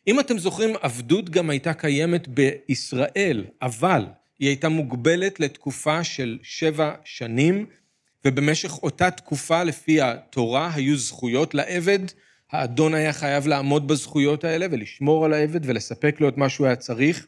אם 0.09 0.19
אתם 0.19 0.37
זוכרים, 0.37 0.75
עבדות 0.81 1.29
גם 1.29 1.49
הייתה 1.49 1.73
קיימת 1.73 2.27
בישראל, 2.27 3.45
אבל 3.61 4.05
היא 4.39 4.47
הייתה 4.47 4.69
מוגבלת 4.69 5.39
לתקופה 5.39 6.03
של 6.03 6.37
שבע 6.43 6.93
שנים, 7.03 7.65
ובמשך 8.25 8.83
אותה 8.83 9.11
תקופה, 9.11 9.63
לפי 9.63 10.01
התורה, 10.01 10.71
היו 10.73 10.97
זכויות 10.97 11.53
לעבד. 11.53 11.99
האדון 12.51 12.93
היה 12.93 13.13
חייב 13.13 13.47
לעמוד 13.47 13.87
בזכויות 13.87 14.43
האלה 14.43 14.65
ולשמור 14.71 15.25
על 15.25 15.33
העבד 15.33 15.59
ולספק 15.63 16.21
לו 16.21 16.29
את 16.29 16.37
מה 16.37 16.49
שהוא 16.49 16.67
היה 16.67 16.75
צריך. 16.75 17.27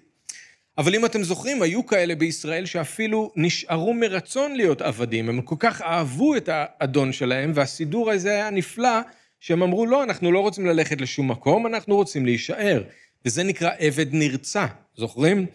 אבל 0.77 0.95
אם 0.95 1.05
אתם 1.05 1.23
זוכרים, 1.23 1.61
היו 1.61 1.85
כאלה 1.85 2.15
בישראל 2.15 2.65
שאפילו 2.65 3.31
נשארו 3.35 3.93
מרצון 3.93 4.55
להיות 4.55 4.81
עבדים. 4.81 5.29
הם 5.29 5.41
כל 5.41 5.55
כך 5.59 5.81
אהבו 5.81 6.35
את 6.35 6.49
האדון 6.51 7.13
שלהם, 7.13 7.51
והסידור 7.55 8.11
הזה 8.11 8.31
היה 8.31 8.49
נפלא, 8.49 8.99
שהם 9.41 9.63
אמרו, 9.63 9.85
לא, 9.85 10.03
אנחנו 10.03 10.31
לא 10.31 10.39
רוצים 10.39 10.65
ללכת 10.65 11.01
לשום 11.01 11.31
מקום, 11.31 11.67
אנחנו 11.67 11.95
רוצים 11.95 12.25
להישאר. 12.25 12.83
וזה 13.25 13.43
נקרא 13.43 13.71
עבד 13.79 14.05
נרצע, 14.11 14.65
זוכרים? 14.95 15.45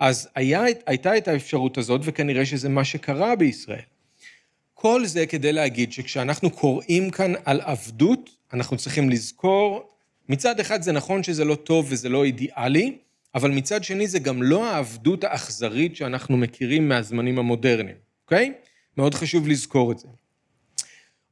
אז 0.00 0.28
היה, 0.34 0.64
הייתה 0.86 1.16
את 1.16 1.28
האפשרות 1.28 1.78
הזאת, 1.78 2.00
וכנראה 2.04 2.46
שזה 2.46 2.68
מה 2.68 2.84
שקרה 2.84 3.36
בישראל. 3.36 3.80
כל 4.74 5.06
זה 5.06 5.26
כדי 5.26 5.52
להגיד 5.52 5.92
שכשאנחנו 5.92 6.50
קוראים 6.50 7.10
כאן 7.10 7.32
על 7.44 7.60
עבדות, 7.60 8.30
אנחנו 8.52 8.76
צריכים 8.76 9.10
לזכור 9.10 9.88
מצד 10.28 10.60
אחד 10.60 10.82
זה 10.82 10.92
נכון 10.92 11.22
שזה 11.22 11.44
לא 11.44 11.54
טוב 11.54 11.86
וזה 11.88 12.08
לא 12.08 12.24
אידיאלי, 12.24 12.98
אבל 13.34 13.50
מצד 13.50 13.84
שני 13.84 14.06
זה 14.06 14.18
גם 14.18 14.42
לא 14.42 14.70
העבדות 14.70 15.24
האכזרית 15.24 15.96
שאנחנו 15.96 16.36
מכירים 16.36 16.88
מהזמנים 16.88 17.38
המודרניים, 17.38 17.96
אוקיי? 18.24 18.52
מאוד 18.96 19.14
חשוב 19.14 19.48
לזכור 19.48 19.92
את 19.92 19.98
זה. 19.98 20.08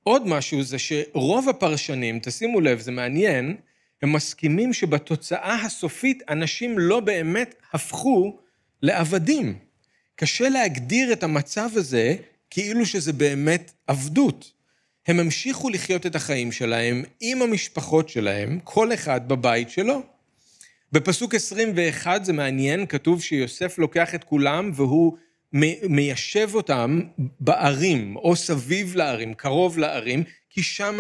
עוד 0.05 0.27
משהו 0.27 0.63
זה 0.63 0.77
שרוב 0.79 1.49
הפרשנים, 1.49 2.19
תשימו 2.23 2.61
לב, 2.61 2.81
זה 2.81 2.93
מעניין, 2.93 3.57
הם 4.03 4.13
מסכימים 4.13 4.73
שבתוצאה 4.73 5.55
הסופית 5.55 6.23
אנשים 6.29 6.79
לא 6.79 7.01
באמת 7.01 7.55
הפכו 7.73 8.39
לעבדים. 8.83 9.59
קשה 10.17 10.49
להגדיר 10.49 11.13
את 11.13 11.23
המצב 11.23 11.71
הזה 11.75 12.17
כאילו 12.51 12.87
שזה 12.87 13.13
באמת 13.13 13.73
עבדות. 13.87 14.53
הם 15.07 15.21
המשיכו 15.21 15.69
לחיות 15.69 16.07
את 16.07 16.17
החיים 16.17 16.53
שלהם 16.53 17.03
עם 17.21 17.43
המשפחות 17.43 18.09
שלהם, 18.09 18.59
כל 18.65 18.95
אחד 18.95 19.29
בבית 19.29 19.71
שלו. 19.71 20.03
בפסוק 20.93 21.35
21 21.35 22.25
זה 22.25 22.33
מעניין, 22.33 22.87
כתוב 22.87 23.23
שיוסף 23.23 23.79
לוקח 23.79 24.15
את 24.15 24.25
כולם 24.25 24.71
והוא 24.75 25.17
מיישב 25.89 26.51
אותם 26.55 27.01
בערים, 27.41 28.17
או 28.17 28.37
סביב 28.37 28.97
לערים, 28.97 29.35
קרוב 29.35 29.79
לערים, 29.79 30.25
כי 30.51 30.63
שם 30.63 30.99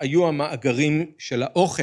היו 0.00 0.28
המאגרים 0.28 1.06
של 1.18 1.42
האוכל. 1.42 1.82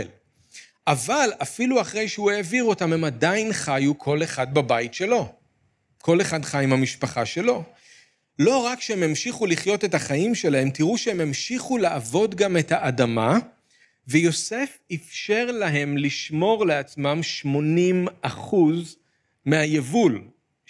אבל 0.87 1.29
אפילו 1.41 1.81
אחרי 1.81 2.07
שהוא 2.07 2.31
העביר 2.31 2.63
אותם, 2.63 2.93
הם 2.93 3.03
עדיין 3.03 3.53
חיו 3.53 3.97
כל 3.97 4.23
אחד 4.23 4.53
בבית 4.53 4.93
שלו. 4.93 5.33
כל 6.01 6.21
אחד 6.21 6.45
חי 6.45 6.63
עם 6.63 6.73
המשפחה 6.73 7.25
שלו. 7.25 7.63
לא 8.39 8.57
רק 8.57 8.81
שהם 8.81 9.03
המשיכו 9.03 9.45
לחיות 9.45 9.85
את 9.85 9.93
החיים 9.93 10.35
שלהם, 10.35 10.69
תראו 10.69 10.97
שהם 10.97 11.21
המשיכו 11.21 11.77
לעבוד 11.77 12.35
גם 12.35 12.57
את 12.57 12.71
האדמה, 12.71 13.39
ויוסף 14.07 14.77
אפשר 14.93 15.45
להם 15.51 15.97
לשמור 15.97 16.65
לעצמם 16.65 17.23
80 17.23 18.07
אחוז 18.21 18.95
מהיבול. 19.45 20.21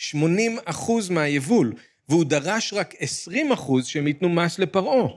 80 0.01 0.57
אחוז 0.65 1.09
מהיבול, 1.09 1.73
והוא 2.09 2.25
דרש 2.25 2.73
רק 2.73 2.93
20 2.99 3.51
אחוז 3.51 3.85
שהם 3.85 4.07
ייתנו 4.07 4.29
מס 4.29 4.59
לפרעה. 4.59 5.07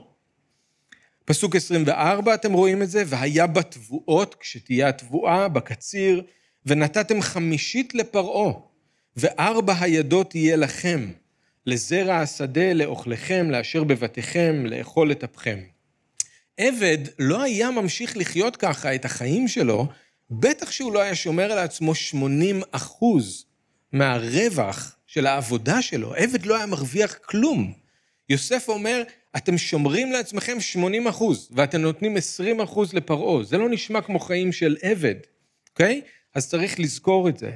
פסוק 1.25 1.55
24, 1.55 2.33
אתם 2.33 2.53
רואים 2.53 2.81
את 2.81 2.89
זה? 2.89 3.03
והיה 3.07 3.47
בתבואות, 3.47 4.35
כשתהיה 4.39 4.87
התבואה, 4.87 5.47
בקציר, 5.47 6.23
ונתתם 6.65 7.21
חמישית 7.21 7.95
לפרעה, 7.95 8.53
וארבע 9.17 9.73
הידות 9.79 10.35
יהיה 10.35 10.55
לכם, 10.55 11.11
לזרע 11.65 12.15
השדה, 12.15 12.73
לאוכלכם, 12.73 13.51
לאשר 13.51 13.83
בבתיכם, 13.83 14.65
לאכול 14.65 15.11
את 15.11 15.23
אפכם. 15.23 15.59
עבד 16.57 16.97
לא 17.19 17.41
היה 17.41 17.71
ממשיך 17.71 18.17
לחיות 18.17 18.55
ככה 18.55 18.95
את 18.95 19.05
החיים 19.05 19.47
שלו, 19.47 19.87
בטח 20.31 20.71
שהוא 20.71 20.93
לא 20.93 21.01
היה 21.01 21.15
שומר 21.15 21.51
על 21.51 21.57
עצמו 21.57 21.95
80 21.95 22.61
אחוז 22.71 23.45
מהרווח 23.95 24.95
של 25.07 25.25
העבודה 25.25 25.81
שלו. 25.81 26.15
עבד 26.15 26.45
לא 26.45 26.55
היה 26.55 26.65
מרוויח 26.65 27.17
כלום. 27.25 27.73
יוסף 28.29 28.69
אומר, 28.69 29.03
אתם 29.37 29.57
שומרים 29.57 30.11
לעצמכם 30.11 30.59
80 30.59 31.07
אחוז, 31.07 31.49
ואתם 31.51 31.81
נותנים 31.81 32.17
20 32.17 32.61
אחוז 32.61 32.93
לפרעה. 32.93 33.43
זה 33.43 33.57
לא 33.57 33.69
נשמע 33.69 34.01
כמו 34.01 34.19
חיים 34.19 34.51
של 34.51 34.77
עבד, 34.81 35.15
אוקיי? 35.69 36.01
אז 36.35 36.49
צריך 36.49 36.79
לזכור 36.79 37.29
את 37.29 37.37
זה. 37.37 37.51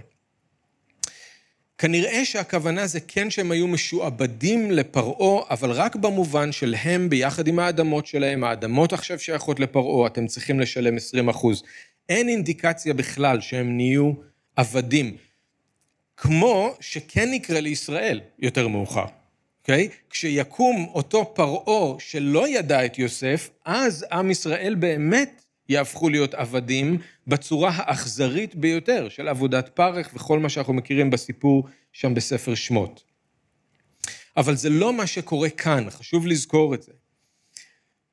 כנראה 1.78 2.26
שהכוונה 2.26 2.88
זה 2.88 3.00
כן 3.00 3.30
שהם 3.30 3.52
היו 3.52 3.68
משועבדים 3.68 4.72
לפרעה, 4.72 5.44
אבל 5.50 5.72
רק 5.72 5.96
במובן 5.96 6.52
של 6.52 6.76
הם 6.84 7.10
ביחד 7.10 7.48
עם 7.48 7.60
האדמות 7.60 8.08
שלהם, 8.08 8.44
האדמות 8.44 8.94
עכשיו 8.94 9.20
שייכות 9.20 9.60
לפרעה, 9.60 10.08
אתם 10.08 10.28
צריכים 10.28 10.60
לשלם 10.60 10.98
20 10.98 11.30
אחוז. 11.30 11.64
אין 12.10 12.30
אינדיקציה 12.30 12.94
בכלל 12.94 13.42
שהם 13.42 13.78
נהיו 13.78 14.12
עבדים. 14.56 15.18
כמו 16.22 16.76
שכן 16.80 17.34
יקרה 17.34 17.60
לישראל 17.60 18.22
יותר 18.40 18.68
מאוחר, 18.68 19.06
אוקיי? 19.62 19.90
Okay? 19.92 20.10
כשיקום 20.10 20.88
אותו 20.94 21.34
פרעה 21.36 22.00
שלא 22.00 22.48
ידע 22.48 22.86
את 22.86 23.00
יוסף, 23.00 23.50
אז 23.66 24.06
עם 24.12 24.32
ישראל 24.32 24.76
באמת 24.76 25.46
יהפכו 25.70 26.10
להיות 26.10 26.34
עבדים 26.34 26.98
בצורה 27.28 27.72
האכזרית 27.76 28.56
ביותר 28.56 29.10
של 29.10 29.28
עבודת 29.28 29.70
פרך 29.70 30.10
וכל 30.14 30.40
מה 30.40 30.50
שאנחנו 30.50 30.74
מכירים 30.74 31.10
בסיפור 31.10 31.68
שם 31.94 32.14
בספר 32.14 32.56
שמות. 32.56 33.04
אבל 34.38 34.56
זה 34.56 34.70
לא 34.70 34.94
מה 34.94 35.08
שקורה 35.08 35.50
כאן, 35.50 35.90
חשוב 35.90 36.28
לזכור 36.28 36.74
את 36.74 36.84
זה. 36.84 36.92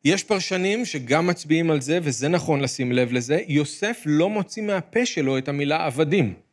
יש 0.05 0.25
פרשנים 0.25 0.85
שגם 0.85 1.27
מצביעים 1.27 1.71
על 1.71 1.81
זה, 1.81 1.99
וזה 2.03 2.29
נכון 2.29 2.61
לשים 2.61 2.93
לב 2.93 3.13
לזה, 3.13 3.41
יוסף 3.49 4.03
לא 4.07 4.31
מוציא 4.31 4.63
מהפה 4.63 5.07
שלו 5.07 5.39
את 5.39 5.49
המילה 5.49 5.87
עבדים. 5.87 6.46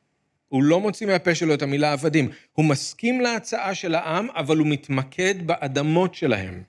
הוא 0.54 0.64
לא 0.64 0.80
מוציא 0.80 1.08
מהפה 1.08 1.36
שלו 1.36 1.54
את 1.54 1.62
המילה 1.62 1.94
עבדים. 1.94 2.30
הוא 2.54 2.66
מסכים 2.66 3.22
להצעה 3.22 3.76
של 3.76 3.96
העם, 3.96 4.28
אבל 4.36 4.58
הוא 4.58 4.68
מתמקד 4.68 5.36
באדמות 5.48 6.16
שלהם. 6.16 6.64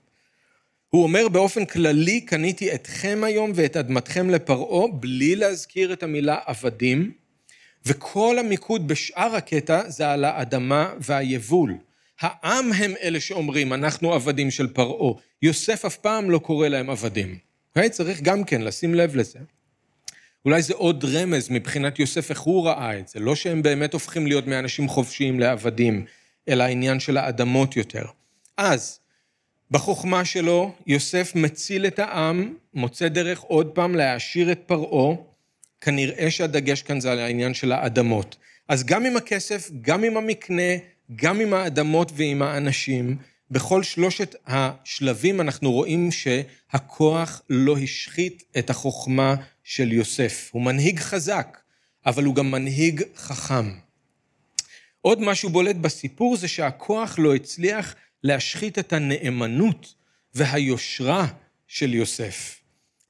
הוא 0.89 1.03
אומר 1.03 1.27
באופן 1.27 1.65
כללי, 1.65 2.21
קניתי 2.21 2.75
אתכם 2.75 3.21
היום 3.23 3.51
ואת 3.55 3.77
אדמתכם 3.77 4.29
לפרעה, 4.29 4.87
בלי 4.87 5.35
להזכיר 5.35 5.93
את 5.93 6.03
המילה 6.03 6.37
עבדים, 6.45 7.11
וכל 7.85 8.39
המיקוד 8.39 8.87
בשאר 8.87 9.35
הקטע 9.35 9.89
זה 9.89 10.11
על 10.11 10.25
האדמה 10.25 10.93
והיבול. 10.99 11.77
העם 12.21 12.73
הם 12.73 12.93
אלה 13.01 13.19
שאומרים, 13.19 13.73
אנחנו 13.73 14.13
עבדים 14.13 14.51
של 14.51 14.67
פרעה. 14.67 15.13
יוסף 15.41 15.85
אף 15.85 15.97
פעם 15.97 16.29
לא 16.29 16.37
קורא 16.37 16.67
להם 16.67 16.89
עבדים. 16.89 17.33
Okay? 17.33 17.69
אוקיי? 17.75 17.89
צריך 17.89 18.21
גם 18.21 18.43
כן 18.43 18.61
לשים 18.61 18.95
לב 18.95 19.15
לזה. 19.15 19.39
אולי 20.45 20.61
זה 20.61 20.73
עוד 20.73 21.05
רמז 21.05 21.49
מבחינת 21.49 21.99
יוסף, 21.99 22.29
איך 22.29 22.39
הוא 22.39 22.65
ראה 22.67 22.99
את 22.99 23.07
זה. 23.07 23.19
לא 23.19 23.35
שהם 23.35 23.61
באמת 23.61 23.93
הופכים 23.93 24.27
להיות 24.27 24.47
מאנשים 24.47 24.87
חופשיים 24.87 25.39
לעבדים, 25.39 26.05
אלא 26.49 26.63
העניין 26.63 26.99
של 26.99 27.17
האדמות 27.17 27.77
יותר. 27.77 28.05
אז, 28.57 28.99
בחוכמה 29.71 30.25
שלו, 30.25 30.71
יוסף 30.87 31.31
מציל 31.35 31.85
את 31.85 31.99
העם, 31.99 32.53
מוצא 32.73 33.07
דרך 33.07 33.39
עוד 33.39 33.67
פעם 33.67 33.95
להעשיר 33.95 34.51
את 34.51 34.59
פרעה, 34.65 35.15
כנראה 35.81 36.31
שהדגש 36.31 36.81
כאן 36.81 36.99
זה 36.99 37.11
על 37.11 37.19
העניין 37.19 37.53
של 37.53 37.71
האדמות. 37.71 38.35
אז 38.67 38.83
גם 38.83 39.05
עם 39.05 39.17
הכסף, 39.17 39.69
גם 39.81 40.03
עם 40.03 40.17
המקנה, 40.17 40.73
גם 41.15 41.39
עם 41.39 41.53
האדמות 41.53 42.11
ועם 42.15 42.41
האנשים, 42.41 43.17
בכל 43.51 43.83
שלושת 43.83 44.35
השלבים 44.47 45.41
אנחנו 45.41 45.71
רואים 45.71 46.09
שהכוח 46.11 47.41
לא 47.49 47.77
השחית 47.77 48.43
את 48.57 48.69
החוכמה 48.69 49.35
של 49.63 49.91
יוסף. 49.91 50.49
הוא 50.53 50.61
מנהיג 50.61 50.99
חזק, 50.99 51.57
אבל 52.05 52.23
הוא 52.23 52.35
גם 52.35 52.51
מנהיג 52.51 53.03
חכם. 53.15 53.71
עוד 55.01 55.21
משהו 55.21 55.49
בולט 55.49 55.75
בסיפור 55.75 56.37
זה 56.37 56.47
שהכוח 56.47 57.19
לא 57.19 57.35
הצליח 57.35 57.95
להשחית 58.23 58.79
את 58.79 58.93
הנאמנות 58.93 59.93
והיושרה 60.33 61.27
של 61.67 61.93
יוסף. 61.93 62.59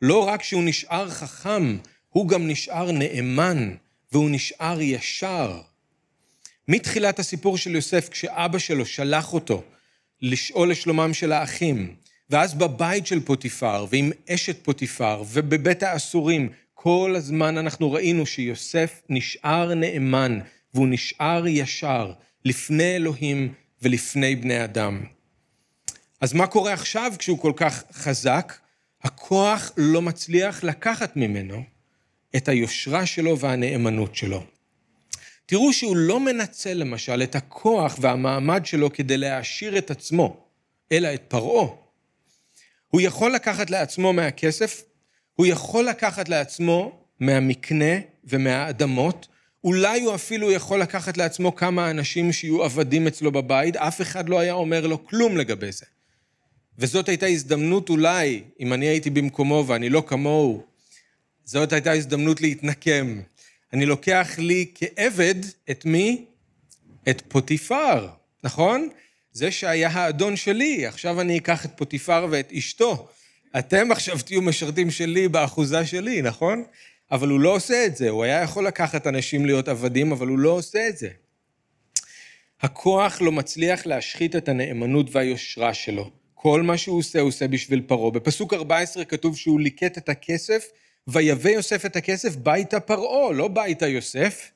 לא 0.01 0.27
רק 0.27 0.43
שהוא 0.43 0.63
נשאר 0.63 1.09
חכם, 1.09 1.77
הוא 2.09 2.27
גם 2.27 2.47
נשאר 2.47 2.91
נאמן, 2.91 3.75
והוא 4.11 4.29
נשאר 4.29 4.81
ישר. 4.81 5.61
מתחילת 6.67 7.19
הסיפור 7.19 7.57
של 7.57 7.75
יוסף, 7.75 8.09
כשאבא 8.09 8.59
שלו 8.59 8.85
שלח 8.85 9.33
אותו 9.33 9.63
לשאול 10.21 10.71
לשלומם 10.71 11.13
של 11.13 11.31
האחים, 11.31 11.95
ואז 12.29 12.53
בבית 12.53 13.07
של 13.07 13.19
פוטיפר, 13.19 13.85
ועם 13.89 14.11
אשת 14.29 14.63
פוטיפר, 14.63 15.23
ובבית 15.31 15.83
האסורים, 15.83 16.49
כל 16.73 17.13
הזמן 17.17 17.57
אנחנו 17.57 17.91
ראינו 17.91 18.25
שיוסף 18.25 19.01
נשאר 19.09 19.73
נאמן, 19.73 20.39
והוא 20.73 20.87
נשאר 20.87 21.47
ישר, 21.47 22.13
לפני 22.45 22.95
אלוהים 22.95 23.53
ולפני 23.81 24.35
בני 24.35 24.63
אדם. 24.63 25.03
אז 26.21 26.33
מה 26.33 26.47
קורה 26.47 26.73
עכשיו 26.73 27.13
כשהוא 27.19 27.39
כל 27.39 27.53
כך 27.55 27.83
חזק? 27.91 28.57
הכוח 29.03 29.71
לא 29.77 30.01
מצליח 30.01 30.63
לקחת 30.63 31.17
ממנו 31.17 31.63
את 32.35 32.47
היושרה 32.47 33.05
שלו 33.05 33.39
והנאמנות 33.39 34.15
שלו. 34.15 34.43
תראו 35.45 35.73
שהוא 35.73 35.97
לא 35.97 36.19
מנצל 36.19 36.73
למשל 36.73 37.23
את 37.23 37.35
הכוח 37.35 37.97
והמעמד 38.01 38.65
שלו 38.65 38.93
כדי 38.93 39.17
להעשיר 39.17 39.77
את 39.77 39.91
עצמו, 39.91 40.37
אלא 40.91 41.13
את 41.13 41.21
פרעה. 41.27 41.67
הוא 42.87 43.01
יכול 43.01 43.31
לקחת 43.31 43.69
לעצמו 43.69 44.13
מהכסף, 44.13 44.83
הוא 45.35 45.45
יכול 45.45 45.85
לקחת 45.85 46.29
לעצמו 46.29 46.99
מהמקנה 47.19 47.95
ומהאדמות, 48.23 49.27
אולי 49.63 50.01
הוא 50.01 50.15
אפילו 50.15 50.51
יכול 50.51 50.81
לקחת 50.81 51.17
לעצמו 51.17 51.55
כמה 51.55 51.89
אנשים 51.89 52.31
שיהיו 52.31 52.63
עבדים 52.63 53.07
אצלו 53.07 53.31
בבית, 53.31 53.75
אף 53.75 54.01
אחד 54.01 54.29
לא 54.29 54.39
היה 54.39 54.53
אומר 54.53 54.87
לו 54.87 55.05
כלום 55.05 55.37
לגבי 55.37 55.71
זה. 55.71 55.85
וזאת 56.77 57.09
הייתה 57.09 57.25
הזדמנות 57.25 57.89
אולי, 57.89 58.43
אם 58.59 58.73
אני 58.73 58.85
הייתי 58.85 59.09
במקומו 59.09 59.63
ואני 59.67 59.89
לא 59.89 60.03
כמוהו, 60.07 60.63
זאת 61.43 61.73
הייתה 61.73 61.91
הזדמנות 61.91 62.41
להתנקם. 62.41 63.21
אני 63.73 63.85
לוקח 63.85 64.29
לי 64.37 64.71
כעבד 64.75 65.35
את 65.71 65.85
מי? 65.85 66.25
את 67.09 67.21
פוטיפר, 67.27 68.07
נכון? 68.43 68.89
זה 69.31 69.51
שהיה 69.51 69.89
האדון 69.89 70.35
שלי, 70.35 70.85
עכשיו 70.85 71.21
אני 71.21 71.37
אקח 71.37 71.65
את 71.65 71.71
פוטיפר 71.75 72.27
ואת 72.29 72.51
אשתו. 72.51 73.07
אתם 73.59 73.91
עכשיו 73.91 74.19
תהיו 74.19 74.41
משרתים 74.41 74.91
שלי 74.91 75.27
באחוזה 75.27 75.85
שלי, 75.85 76.21
נכון? 76.21 76.63
אבל 77.11 77.29
הוא 77.29 77.39
לא 77.39 77.55
עושה 77.55 77.85
את 77.85 77.97
זה. 77.97 78.09
הוא 78.09 78.23
היה 78.23 78.41
יכול 78.41 78.67
לקחת 78.67 79.07
אנשים 79.07 79.45
להיות 79.45 79.67
עבדים, 79.67 80.11
אבל 80.11 80.27
הוא 80.27 80.39
לא 80.39 80.49
עושה 80.49 80.87
את 80.87 80.97
זה. 80.97 81.09
הכוח 82.61 83.21
לא 83.21 83.31
מצליח 83.31 83.85
להשחית 83.85 84.35
את 84.35 84.49
הנאמנות 84.49 85.07
והיושרה 85.11 85.73
שלו. 85.73 86.11
כל 86.33 86.61
מה 86.61 86.77
שהוא 86.77 86.99
עושה, 86.99 87.19
הוא 87.19 87.27
עושה 87.27 87.47
בשביל 87.47 87.81
פרעה. 87.81 88.11
בפסוק 88.11 88.53
14 88.53 89.05
כתוב 89.05 89.37
שהוא 89.37 89.59
ליקט 89.59 89.97
את 89.97 90.09
הכסף, 90.09 90.65
ויבא 91.07 91.49
יוסף 91.49 91.85
את 91.85 91.95
הכסף 91.95 92.35
ביתה 92.35 92.79
פרעה, 92.79 93.33
לא 93.33 93.47
ביתה 93.47 93.87
יוסף. 93.87 94.51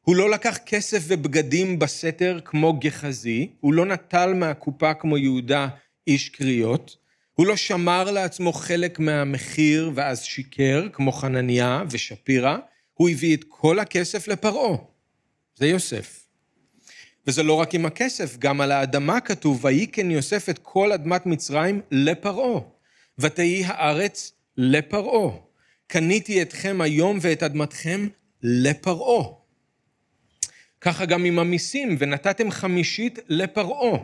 הוא 0.00 0.16
לא 0.16 0.30
לקח 0.30 0.58
כסף 0.66 1.02
ובגדים 1.06 1.78
בסתר 1.78 2.40
כמו 2.44 2.72
גחזי, 2.72 3.48
הוא 3.60 3.74
לא 3.74 3.86
נטל 3.86 4.34
מהקופה 4.34 4.94
כמו 4.94 5.18
יהודה 5.18 5.68
איש 6.06 6.28
קריות, 6.28 6.96
הוא 7.34 7.46
לא 7.46 7.56
שמר 7.56 8.10
לעצמו 8.10 8.52
חלק 8.52 8.98
מהמחיר 8.98 9.90
ואז 9.94 10.22
שיקר, 10.22 10.88
כמו 10.92 11.12
חנניה 11.12 11.82
ושפירא, 11.90 12.56
הוא 12.94 13.08
הביא 13.08 13.36
את 13.36 13.44
כל 13.48 13.78
הכסף 13.78 14.28
לפרעה. 14.28 14.76
זה 15.56 15.66
יוסף. 15.66 16.26
וזה 17.26 17.42
לא 17.42 17.54
רק 17.54 17.74
עם 17.74 17.86
הכסף, 17.86 18.36
גם 18.36 18.60
על 18.60 18.72
האדמה 18.72 19.20
כתוב, 19.20 19.64
ויהי 19.64 19.86
כן 19.86 20.10
יוסף 20.10 20.48
את 20.48 20.58
כל 20.62 20.92
אדמת 20.92 21.26
מצרים 21.26 21.80
לפרעה, 21.90 22.60
ותהי 23.18 23.64
הארץ 23.66 24.32
לפרעה. 24.56 25.49
קניתי 25.92 26.42
אתכם 26.42 26.80
היום 26.80 27.18
ואת 27.20 27.42
אדמתכם 27.42 28.08
לפרעה. 28.42 29.28
ככה 30.80 31.06
גם 31.06 31.24
עם 31.24 31.38
המיסים, 31.38 31.96
ונתתם 31.98 32.50
חמישית 32.50 33.18
לפרעה. 33.28 33.98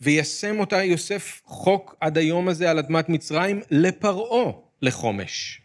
וישם 0.00 0.60
אותה 0.60 0.84
יוסף 0.84 1.40
חוק 1.44 1.96
עד 2.00 2.18
היום 2.18 2.48
הזה 2.48 2.70
על 2.70 2.78
אדמת 2.78 3.08
מצרים 3.08 3.60
לפרעה 3.70 4.52
לחומש. 4.82 5.62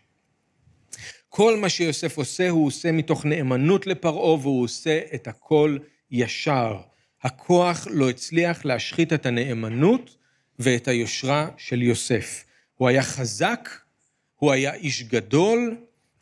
כל 1.29 1.57
מה 1.57 1.69
שיוסף 1.69 2.17
עושה, 2.17 2.49
הוא 2.49 2.67
עושה 2.67 2.91
מתוך 2.91 3.25
נאמנות 3.25 3.87
לפרעה, 3.87 4.33
והוא 4.33 4.63
עושה 4.63 4.99
את 5.13 5.27
הכל 5.27 5.77
ישר. 6.11 6.77
הכוח 7.23 7.87
לא 7.91 8.09
הצליח 8.09 8.65
להשחית 8.65 9.13
את 9.13 9.25
הנאמנות 9.25 10.15
ואת 10.59 10.87
היושרה 10.87 11.49
של 11.57 11.81
יוסף. 11.81 12.45
הוא 12.75 12.87
היה 12.87 13.03
חזק, 13.03 13.69
הוא 14.37 14.51
היה 14.51 14.73
איש 14.73 15.03
גדול, 15.03 15.77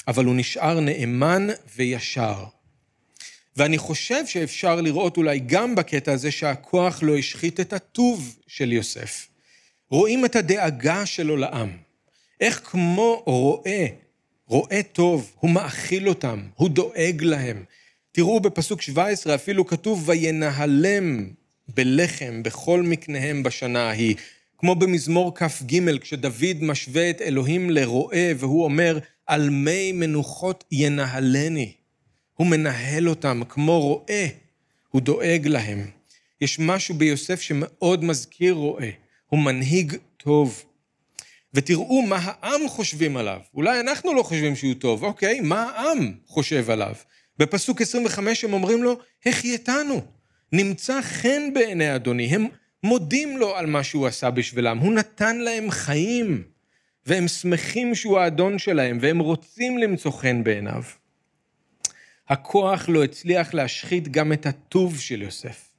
אבל 0.07 0.25
הוא 0.25 0.35
נשאר 0.35 0.79
נאמן 0.79 1.47
וישר. 1.75 2.43
ואני 3.57 3.77
חושב 3.77 4.25
שאפשר 4.25 4.81
לראות 4.81 5.17
אולי 5.17 5.39
גם 5.39 5.75
בקטע 5.75 6.11
הזה 6.11 6.31
שהכוח 6.31 7.03
לא 7.03 7.17
השחית 7.17 7.59
את 7.59 7.73
הטוב 7.73 8.35
של 8.47 8.71
יוסף. 8.73 9.27
רואים 9.89 10.25
את 10.25 10.35
הדאגה 10.35 11.05
שלו 11.05 11.37
לעם. 11.37 11.77
איך 12.41 12.61
כמו 12.63 13.23
רועה, 13.25 13.85
רועה 14.47 14.83
טוב, 14.83 15.31
הוא 15.39 15.51
מאכיל 15.51 16.09
אותם, 16.09 16.43
הוא 16.55 16.69
דואג 16.69 17.23
להם. 17.23 17.63
תראו 18.11 18.39
בפסוק 18.39 18.81
17 18.81 19.35
אפילו 19.35 19.67
כתוב 19.67 20.09
וינהלם 20.09 21.29
בלחם 21.67 22.43
בכל 22.43 22.81
מקניהם 22.81 23.43
בשנה 23.43 23.89
ההיא. 23.89 24.15
כמו 24.65 24.75
במזמור 24.75 25.35
כ"ג, 25.35 25.99
כשדוד 26.01 26.57
משווה 26.63 27.09
את 27.09 27.21
אלוהים 27.21 27.69
לרועה, 27.69 28.27
והוא 28.37 28.63
אומר, 28.63 28.99
על 29.25 29.49
מי 29.49 29.91
מנוחות 29.91 30.63
ינהלני. 30.71 31.73
הוא 32.33 32.47
מנהל 32.47 33.09
אותם 33.09 33.41
כמו 33.49 33.79
רועה, 33.79 34.27
הוא 34.89 35.01
דואג 35.01 35.47
להם. 35.47 35.87
יש 36.41 36.59
משהו 36.59 36.95
ביוסף 36.95 37.41
שמאוד 37.41 38.03
מזכיר 38.03 38.53
רועה, 38.53 38.87
הוא 39.27 39.39
מנהיג 39.39 39.95
טוב. 40.17 40.63
ותראו 41.53 42.01
מה 42.01 42.19
העם 42.21 42.67
חושבים 42.67 43.17
עליו. 43.17 43.39
אולי 43.53 43.79
אנחנו 43.79 44.13
לא 44.13 44.23
חושבים 44.23 44.55
שהוא 44.55 44.73
טוב, 44.73 45.03
אוקיי, 45.03 45.41
מה 45.41 45.63
העם 45.63 46.13
חושב 46.27 46.69
עליו? 46.69 46.95
בפסוק 47.39 47.81
25 47.81 48.43
הם 48.43 48.53
אומרים 48.53 48.83
לו, 48.83 48.97
החייתנו, 49.25 50.01
נמצא 50.51 51.01
חן 51.01 51.53
בעיני 51.53 51.95
אדוני. 51.95 52.25
הם 52.25 52.47
מודים 52.85 53.37
לו 53.37 53.55
על 53.55 53.65
מה 53.65 53.83
שהוא 53.83 54.07
עשה 54.07 54.31
בשבילם, 54.31 54.77
הוא 54.77 54.93
נתן 54.93 55.37
להם 55.37 55.71
חיים, 55.71 56.43
והם 57.05 57.27
שמחים 57.27 57.95
שהוא 57.95 58.19
האדון 58.19 58.59
שלהם, 58.59 58.97
והם 59.01 59.19
רוצים 59.19 59.77
למצוא 59.77 60.11
חן 60.11 60.43
בעיניו. 60.43 60.83
הכוח 62.29 62.89
לא 62.89 63.03
הצליח 63.03 63.53
להשחית 63.53 64.07
גם 64.07 64.33
את 64.33 64.45
הטוב 64.45 64.99
של 64.99 65.21
יוסף. 65.21 65.69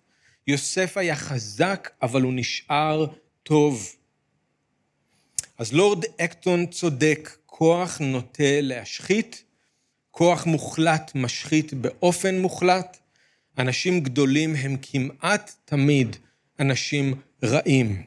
יוסף 0.46 0.96
היה 0.96 1.16
חזק, 1.16 1.90
אבל 2.02 2.22
הוא 2.22 2.32
נשאר 2.36 3.06
טוב. 3.42 3.88
אז 5.58 5.72
לורד 5.72 6.04
אקטון 6.20 6.66
צודק, 6.66 7.36
כוח 7.46 7.98
נוטה 8.00 8.60
להשחית, 8.60 9.44
כוח 10.10 10.46
מוחלט 10.46 11.12
משחית 11.14 11.74
באופן 11.74 12.38
מוחלט. 12.38 12.98
אנשים 13.58 14.00
גדולים 14.00 14.54
הם 14.54 14.76
כמעט 14.82 15.54
תמיד 15.64 16.16
אנשים 16.60 17.14
רעים. 17.42 18.02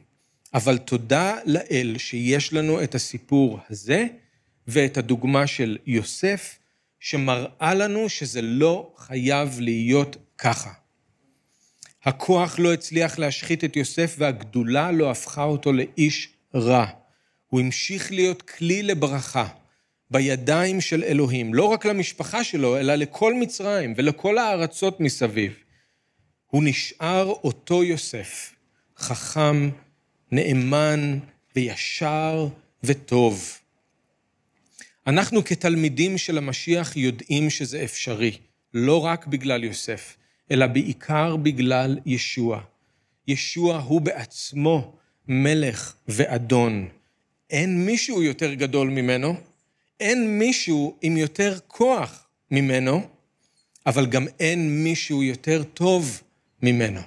אבל 0.53 0.77
תודה 0.77 1.37
לאל 1.45 1.95
שיש 1.97 2.53
לנו 2.53 2.83
את 2.83 2.95
הסיפור 2.95 3.59
הזה 3.69 4.07
ואת 4.67 4.97
הדוגמה 4.97 5.47
של 5.47 5.77
יוסף, 5.85 6.59
שמראה 6.99 7.73
לנו 7.73 8.09
שזה 8.09 8.41
לא 8.41 8.93
חייב 8.97 9.59
להיות 9.59 10.17
ככה. 10.37 10.71
הכוח 12.03 12.59
לא 12.59 12.73
הצליח 12.73 13.19
להשחית 13.19 13.63
את 13.63 13.75
יוסף 13.75 14.15
והגדולה 14.17 14.91
לא 14.91 15.11
הפכה 15.11 15.43
אותו 15.43 15.73
לאיש 15.73 16.29
רע. 16.55 16.85
הוא 17.47 17.59
המשיך 17.59 18.11
להיות 18.11 18.41
כלי 18.41 18.83
לברכה 18.83 19.47
בידיים 20.11 20.81
של 20.81 21.03
אלוהים, 21.03 21.53
לא 21.53 21.65
רק 21.65 21.85
למשפחה 21.85 22.43
שלו, 22.43 22.77
אלא 22.77 22.95
לכל 22.95 23.33
מצרים 23.33 23.93
ולכל 23.97 24.37
הארצות 24.37 24.99
מסביב. 24.99 25.53
הוא 26.49 26.63
נשאר 26.63 27.25
אותו 27.27 27.83
יוסף, 27.83 28.55
חכם, 28.97 29.69
נאמן 30.31 31.19
וישר 31.55 32.47
וטוב. 32.83 33.57
אנחנו 35.07 35.45
כתלמידים 35.45 36.17
של 36.17 36.37
המשיח 36.37 36.97
יודעים 36.97 37.49
שזה 37.49 37.83
אפשרי, 37.83 38.37
לא 38.73 39.05
רק 39.05 39.27
בגלל 39.27 39.63
יוסף, 39.63 40.17
אלא 40.51 40.67
בעיקר 40.67 41.35
בגלל 41.35 41.99
ישוע. 42.05 42.61
ישוע 43.27 43.77
הוא 43.77 44.01
בעצמו 44.01 44.97
מלך 45.27 45.93
ואדון. 46.07 46.87
אין 47.49 47.85
מישהו 47.85 48.23
יותר 48.23 48.53
גדול 48.53 48.89
ממנו, 48.89 49.35
אין 49.99 50.39
מישהו 50.39 50.97
עם 51.01 51.17
יותר 51.17 51.57
כוח 51.67 52.27
ממנו, 52.51 53.01
אבל 53.85 54.05
גם 54.05 54.27
אין 54.39 54.83
מישהו 54.83 55.23
יותר 55.23 55.63
טוב 55.63 56.21
ממנו. 56.61 57.01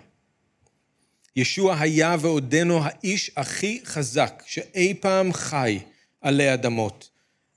ישוע 1.37 1.81
היה 1.81 2.17
ועודנו 2.21 2.81
האיש 2.85 3.31
הכי 3.37 3.81
חזק 3.85 4.43
שאי 4.47 4.95
פעם 5.01 5.33
חי 5.33 5.79
עלי 6.21 6.55
אדמות. 6.55 7.11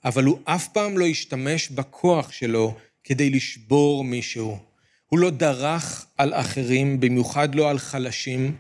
אבל 0.06 0.24
הוא 0.24 0.40
אף 0.44 0.68
פעם 0.68 0.98
לא 0.98 1.06
השתמש 1.06 1.70
בכוח 1.70 2.32
שלו 2.32 2.76
כדי 3.04 3.30
לשבור 3.30 4.04
מישהו. 4.04 4.58
הוא 5.08 5.20
לא 5.20 5.30
דרך 5.30 6.06
על 6.18 6.34
אחרים, 6.34 7.00
במיוחד 7.00 7.56
לא 7.56 7.70
על 7.70 7.80
חלשים. 7.80 8.56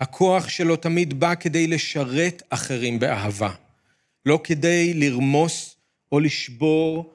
הכוח 0.00 0.48
שלו 0.48 0.76
תמיד 0.76 1.20
בא 1.20 1.34
כדי 1.34 1.66
לשרת 1.66 2.42
אחרים 2.50 2.98
באהבה, 2.98 3.50
לא 4.26 4.40
כדי 4.44 4.94
לרמוס 4.94 5.76
או 6.12 6.20
לשבור 6.20 7.14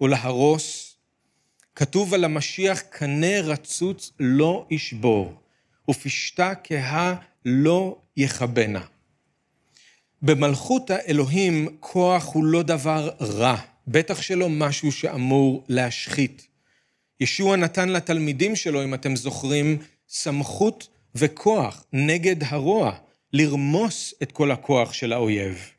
או 0.00 0.08
להרוס. 0.08 0.81
כתוב 1.76 2.14
על 2.14 2.24
המשיח, 2.24 2.80
קנה 2.80 3.40
רצוץ 3.40 4.12
לא 4.20 4.66
ישבור, 4.70 5.34
ופשתה 5.90 6.52
כהה 6.64 7.14
לא 7.44 7.98
יכבנה. 8.16 8.84
במלכות 10.22 10.90
האלוהים 10.90 11.76
כוח 11.80 12.34
הוא 12.34 12.44
לא 12.44 12.62
דבר 12.62 13.10
רע, 13.20 13.56
בטח 13.88 14.22
שלא 14.22 14.48
משהו 14.48 14.92
שאמור 14.92 15.64
להשחית. 15.68 16.46
ישוע 17.20 17.56
נתן 17.56 17.88
לתלמידים 17.88 18.56
שלו, 18.56 18.84
אם 18.84 18.94
אתם 18.94 19.16
זוכרים, 19.16 19.78
סמכות 20.08 20.88
וכוח 21.14 21.84
נגד 21.92 22.36
הרוע, 22.44 22.92
לרמוס 23.32 24.14
את 24.22 24.32
כל 24.32 24.50
הכוח 24.50 24.92
של 24.92 25.12
האויב. 25.12 25.70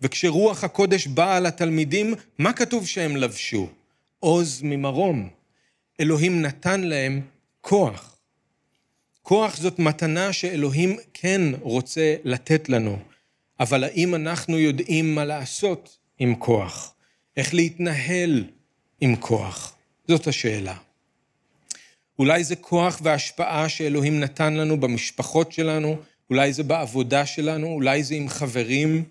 וכשרוח 0.00 0.64
הקודש 0.64 1.06
באה 1.06 1.40
לתלמידים, 1.40 2.14
מה 2.38 2.52
כתוב 2.52 2.86
שהם 2.86 3.16
לבשו? 3.16 3.68
עוז 4.20 4.60
ממרום. 4.62 5.28
אלוהים 6.00 6.42
נתן 6.42 6.80
להם 6.80 7.20
כוח. 7.60 8.16
כוח 9.22 9.56
זאת 9.56 9.78
מתנה 9.78 10.32
שאלוהים 10.32 10.96
כן 11.14 11.40
רוצה 11.60 12.16
לתת 12.24 12.68
לנו. 12.68 12.98
אבל 13.60 13.84
האם 13.84 14.14
אנחנו 14.14 14.58
יודעים 14.58 15.14
מה 15.14 15.24
לעשות 15.24 15.98
עם 16.18 16.34
כוח? 16.34 16.94
איך 17.36 17.54
להתנהל 17.54 18.44
עם 19.00 19.16
כוח? 19.16 19.76
זאת 20.08 20.26
השאלה. 20.26 20.76
אולי 22.18 22.44
זה 22.44 22.56
כוח 22.56 23.00
והשפעה 23.02 23.68
שאלוהים 23.68 24.20
נתן 24.20 24.54
לנו 24.54 24.80
במשפחות 24.80 25.52
שלנו, 25.52 25.96
אולי 26.30 26.52
זה 26.52 26.62
בעבודה 26.62 27.26
שלנו, 27.26 27.66
אולי 27.66 28.02
זה 28.02 28.14
עם 28.14 28.28
חברים. 28.28 29.04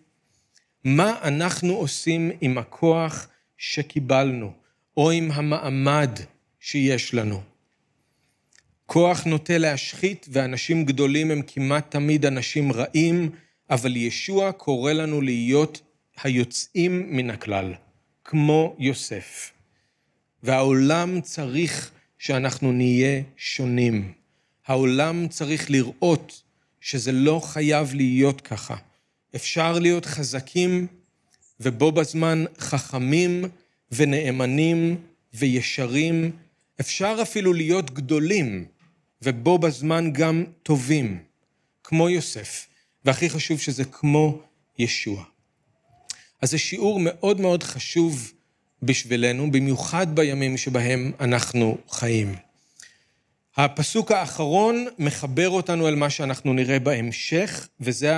מה 0.83 1.19
אנחנו 1.23 1.73
עושים 1.73 2.31
עם 2.41 2.57
הכוח 2.57 3.27
שקיבלנו, 3.57 4.51
או 4.99 5.11
עם 5.11 5.31
המעמד 5.31 6.09
שיש 6.59 7.13
לנו. 7.13 7.41
כוח 8.85 9.23
נוטה 9.23 9.57
להשחית, 9.57 10.25
ואנשים 10.31 10.85
גדולים 10.85 11.31
הם 11.31 11.41
כמעט 11.47 11.91
תמיד 11.91 12.25
אנשים 12.25 12.71
רעים, 12.71 13.29
אבל 13.69 13.95
ישוע 13.95 14.51
קורא 14.51 14.93
לנו 14.93 15.21
להיות 15.21 15.81
היוצאים 16.23 17.15
מן 17.15 17.29
הכלל, 17.29 17.73
כמו 18.25 18.75
יוסף. 18.79 19.51
והעולם 20.43 21.21
צריך 21.21 21.91
שאנחנו 22.17 22.71
נהיה 22.71 23.21
שונים. 23.37 24.13
העולם 24.67 25.27
צריך 25.27 25.71
לראות 25.71 26.41
שזה 26.81 27.11
לא 27.11 27.41
חייב 27.43 27.93
להיות 27.93 28.41
ככה. 28.41 28.75
אפשר 29.35 29.79
להיות 29.79 30.05
חזקים 30.05 30.87
ובו 31.59 31.91
בזמן 31.91 32.43
חכמים 32.57 33.45
ונאמנים 33.91 34.95
וישרים. 35.33 36.31
אפשר 36.79 37.17
אפילו 37.21 37.53
להיות 37.53 37.91
גדולים 37.91 38.65
ובו 39.21 39.59
בזמן 39.59 40.13
גם 40.13 40.43
טובים, 40.63 41.19
כמו 41.83 42.09
יוסף. 42.09 42.69
והכי 43.05 43.29
חשוב 43.29 43.59
שזה 43.59 43.85
כמו 43.85 44.41
ישוע. 44.79 45.23
אז 46.41 46.51
זה 46.51 46.57
שיעור 46.57 46.99
מאוד 47.03 47.41
מאוד 47.41 47.63
חשוב 47.63 48.31
בשבילנו, 48.83 49.51
במיוחד 49.51 50.15
בימים 50.15 50.57
שבהם 50.57 51.11
אנחנו 51.19 51.77
חיים. 51.89 52.35
הפסוק 53.57 54.11
האחרון 54.11 54.85
מחבר 54.99 55.49
אותנו 55.49 55.87
אל 55.87 55.95
מה 55.95 56.09
שאנחנו 56.09 56.53
נראה 56.53 56.79
בהמשך, 56.79 57.67
וזה 57.79 58.13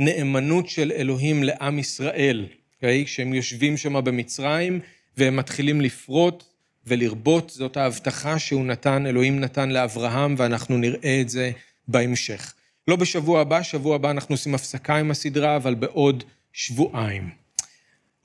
הנאמנות 0.00 0.68
של 0.68 0.92
אלוהים 0.92 1.42
לעם 1.44 1.78
ישראל, 1.78 2.46
okay? 2.78 3.04
כשהם 3.04 3.34
יושבים 3.34 3.76
שם 3.76 4.04
במצרים 4.04 4.80
והם 5.16 5.36
מתחילים 5.36 5.80
לפרוט 5.80 6.44
ולרבות, 6.86 7.50
זאת 7.50 7.76
ההבטחה 7.76 8.38
שהוא 8.38 8.64
נתן, 8.64 9.06
אלוהים 9.06 9.40
נתן 9.40 9.70
לאברהם, 9.70 10.34
ואנחנו 10.38 10.78
נראה 10.78 11.20
את 11.20 11.28
זה 11.28 11.50
בהמשך. 11.88 12.54
לא 12.88 12.96
בשבוע 12.96 13.40
הבא, 13.40 13.62
שבוע 13.62 13.94
הבא 13.94 14.10
אנחנו 14.10 14.34
עושים 14.34 14.54
הפסקה 14.54 14.96
עם 14.96 15.10
הסדרה, 15.10 15.56
אבל 15.56 15.74
בעוד 15.74 16.24
שבועיים. 16.52 17.30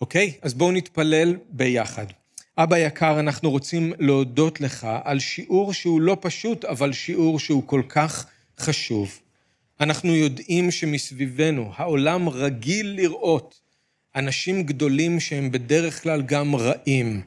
אוקיי? 0.02 0.34
אז 0.42 0.54
בואו 0.54 0.72
נתפלל 0.72 1.38
ביחד. 1.50 2.06
אבא 2.58 2.78
יקר, 2.78 3.20
אנחנו 3.20 3.52
רוצים 3.52 3.94
להודות 4.00 4.62
לך 4.62 4.88
על 5.04 5.20
שיעור 5.20 5.74
שהוא 5.74 6.02
לא 6.02 6.18
פשוט, 6.22 6.66
אבל 6.66 6.94
שיעור 6.94 7.40
שהוא 7.40 7.64
כל 7.68 7.82
כך 7.90 8.26
חשוב. 8.60 9.20
אנחנו 9.80 10.16
יודעים 10.16 10.72
שמסביבנו 10.72 11.72
העולם 11.76 12.30
רגיל 12.30 12.88
לראות 12.88 13.60
אנשים 14.16 14.64
גדולים 14.64 15.20
שהם 15.20 15.52
בדרך 15.52 16.04
כלל 16.04 16.22
גם 16.22 16.56
רעים. 16.56 17.22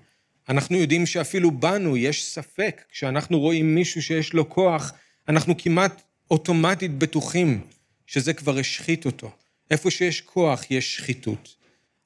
אנחנו 0.48 0.76
יודעים 0.76 1.06
שאפילו 1.06 1.50
בנו 1.50 1.96
יש 1.96 2.24
ספק, 2.24 2.82
כשאנחנו 2.92 3.40
רואים 3.40 3.74
מישהו 3.74 4.02
שיש 4.02 4.32
לו 4.32 4.48
כוח, 4.48 4.92
אנחנו 5.28 5.54
כמעט 5.58 6.02
אוטומטית 6.30 6.98
בטוחים 6.98 7.60
שזה 8.06 8.32
כבר 8.32 8.58
השחית 8.58 9.06
אותו. 9.06 9.30
איפה 9.70 9.90
שיש 9.90 10.20
כוח 10.20 10.70
יש 10.70 10.96
שחיתות. 10.96 11.54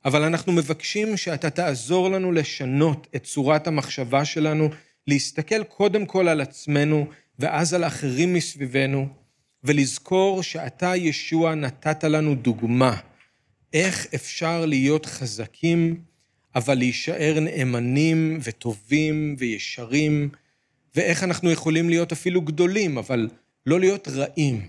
אבל 0.05 0.23
אנחנו 0.23 0.53
מבקשים 0.53 1.17
שאתה 1.17 1.51
תעזור 1.51 2.11
לנו 2.11 2.33
לשנות 2.33 3.07
את 3.17 3.25
צורת 3.25 3.67
המחשבה 3.67 4.25
שלנו, 4.25 4.69
להסתכל 5.07 5.65
קודם 5.65 6.07
כל 6.07 6.29
על 6.29 6.41
עצמנו 6.41 7.07
ואז 7.39 7.75
על 7.75 7.85
אחרים 7.85 8.35
מסביבנו, 8.35 9.09
ולזכור 9.65 10.43
שאתה, 10.43 10.97
ישוע, 10.97 11.55
נתת 11.55 12.05
לנו 12.05 12.35
דוגמה 12.35 12.97
איך 13.73 14.07
אפשר 14.15 14.67
להיות 14.67 15.07
חזקים, 15.07 16.01
אבל 16.55 16.75
להישאר 16.75 17.39
נאמנים 17.41 18.39
וטובים 18.43 19.37
וישרים, 19.39 20.29
ואיך 20.95 21.23
אנחנו 21.23 21.51
יכולים 21.51 21.89
להיות 21.89 22.13
אפילו 22.13 22.41
גדולים, 22.41 22.99
אבל 22.99 23.29
לא 23.67 23.81
להיות 23.81 24.09
רעים. 24.09 24.69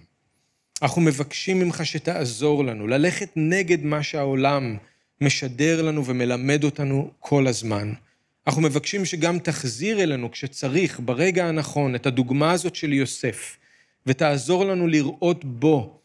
אנחנו 0.82 1.02
מבקשים 1.02 1.60
ממך 1.60 1.86
שתעזור 1.86 2.66
לנו, 2.66 2.88
ללכת 2.88 3.30
נגד 3.36 3.84
מה 3.84 4.04
שהעולם 4.04 4.78
משדר 5.22 5.82
לנו 5.82 6.06
ומלמד 6.06 6.64
אותנו 6.64 7.12
כל 7.20 7.48
הזמן. 7.48 7.94
אנחנו 8.48 8.62
מבקשים 8.62 9.06
שגם 9.06 9.40
תחזיר 9.40 10.04
אלינו 10.04 10.32
כשצריך, 10.32 11.00
ברגע 11.06 11.46
הנכון, 11.46 11.96
את 11.96 12.06
הדוגמה 12.06 12.52
הזאת 12.52 12.76
של 12.76 12.94
יוסף, 12.94 13.58
ותעזור 14.06 14.66
לנו 14.66 14.88
לראות 14.88 15.46
בו 15.46 15.99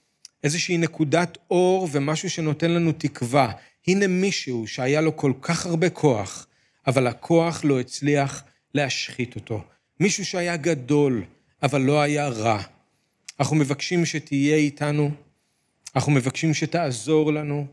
איזושהי 0.45 0.79
נקודת 0.79 1.39
אור 1.51 1.89
ומשהו 1.93 2.31
שנותן 2.31 2.71
לנו 2.71 2.93
תקווה. 2.93 3.53
הנה 3.87 4.07
מישהו 4.07 4.67
שהיה 4.67 5.01
לו 5.01 5.17
כל 5.17 5.33
כך 5.43 5.67
הרבה 5.67 5.91
כוח, 5.91 6.47
אבל 6.87 7.07
הכוח 7.07 7.65
לא 7.65 7.81
הצליח 7.81 8.45
להשחית 8.75 9.37
אותו. 9.37 9.65
מישהו 10.01 10.25
שהיה 10.25 10.57
גדול, 10.57 11.25
אבל 11.63 11.81
לא 11.81 12.01
היה 12.01 12.29
רע. 12.29 12.63
אנחנו 13.41 13.57
מבקשים 13.57 14.07
שתהיה 14.07 14.57
איתנו, 14.57 15.11
אנחנו 15.97 16.13
מבקשים 16.13 16.55
שתעזור 16.55 17.33
לנו. 17.33 17.67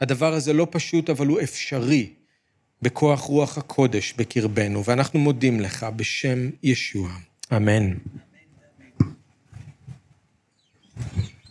הדבר 0.00 0.32
הזה 0.34 0.52
לא 0.52 0.66
פשוט, 0.70 1.10
אבל 1.10 1.26
הוא 1.26 1.40
אפשרי 1.40 2.10
בכוח 2.82 3.20
רוח 3.20 3.58
הקודש 3.58 4.14
בקרבנו, 4.16 4.84
ואנחנו 4.84 5.18
מודים 5.18 5.60
לך 5.60 5.86
בשם 5.96 6.50
ישוע. 6.62 7.10
אמן. 7.52 7.94
Thank 11.00 11.24
you. 11.24 11.29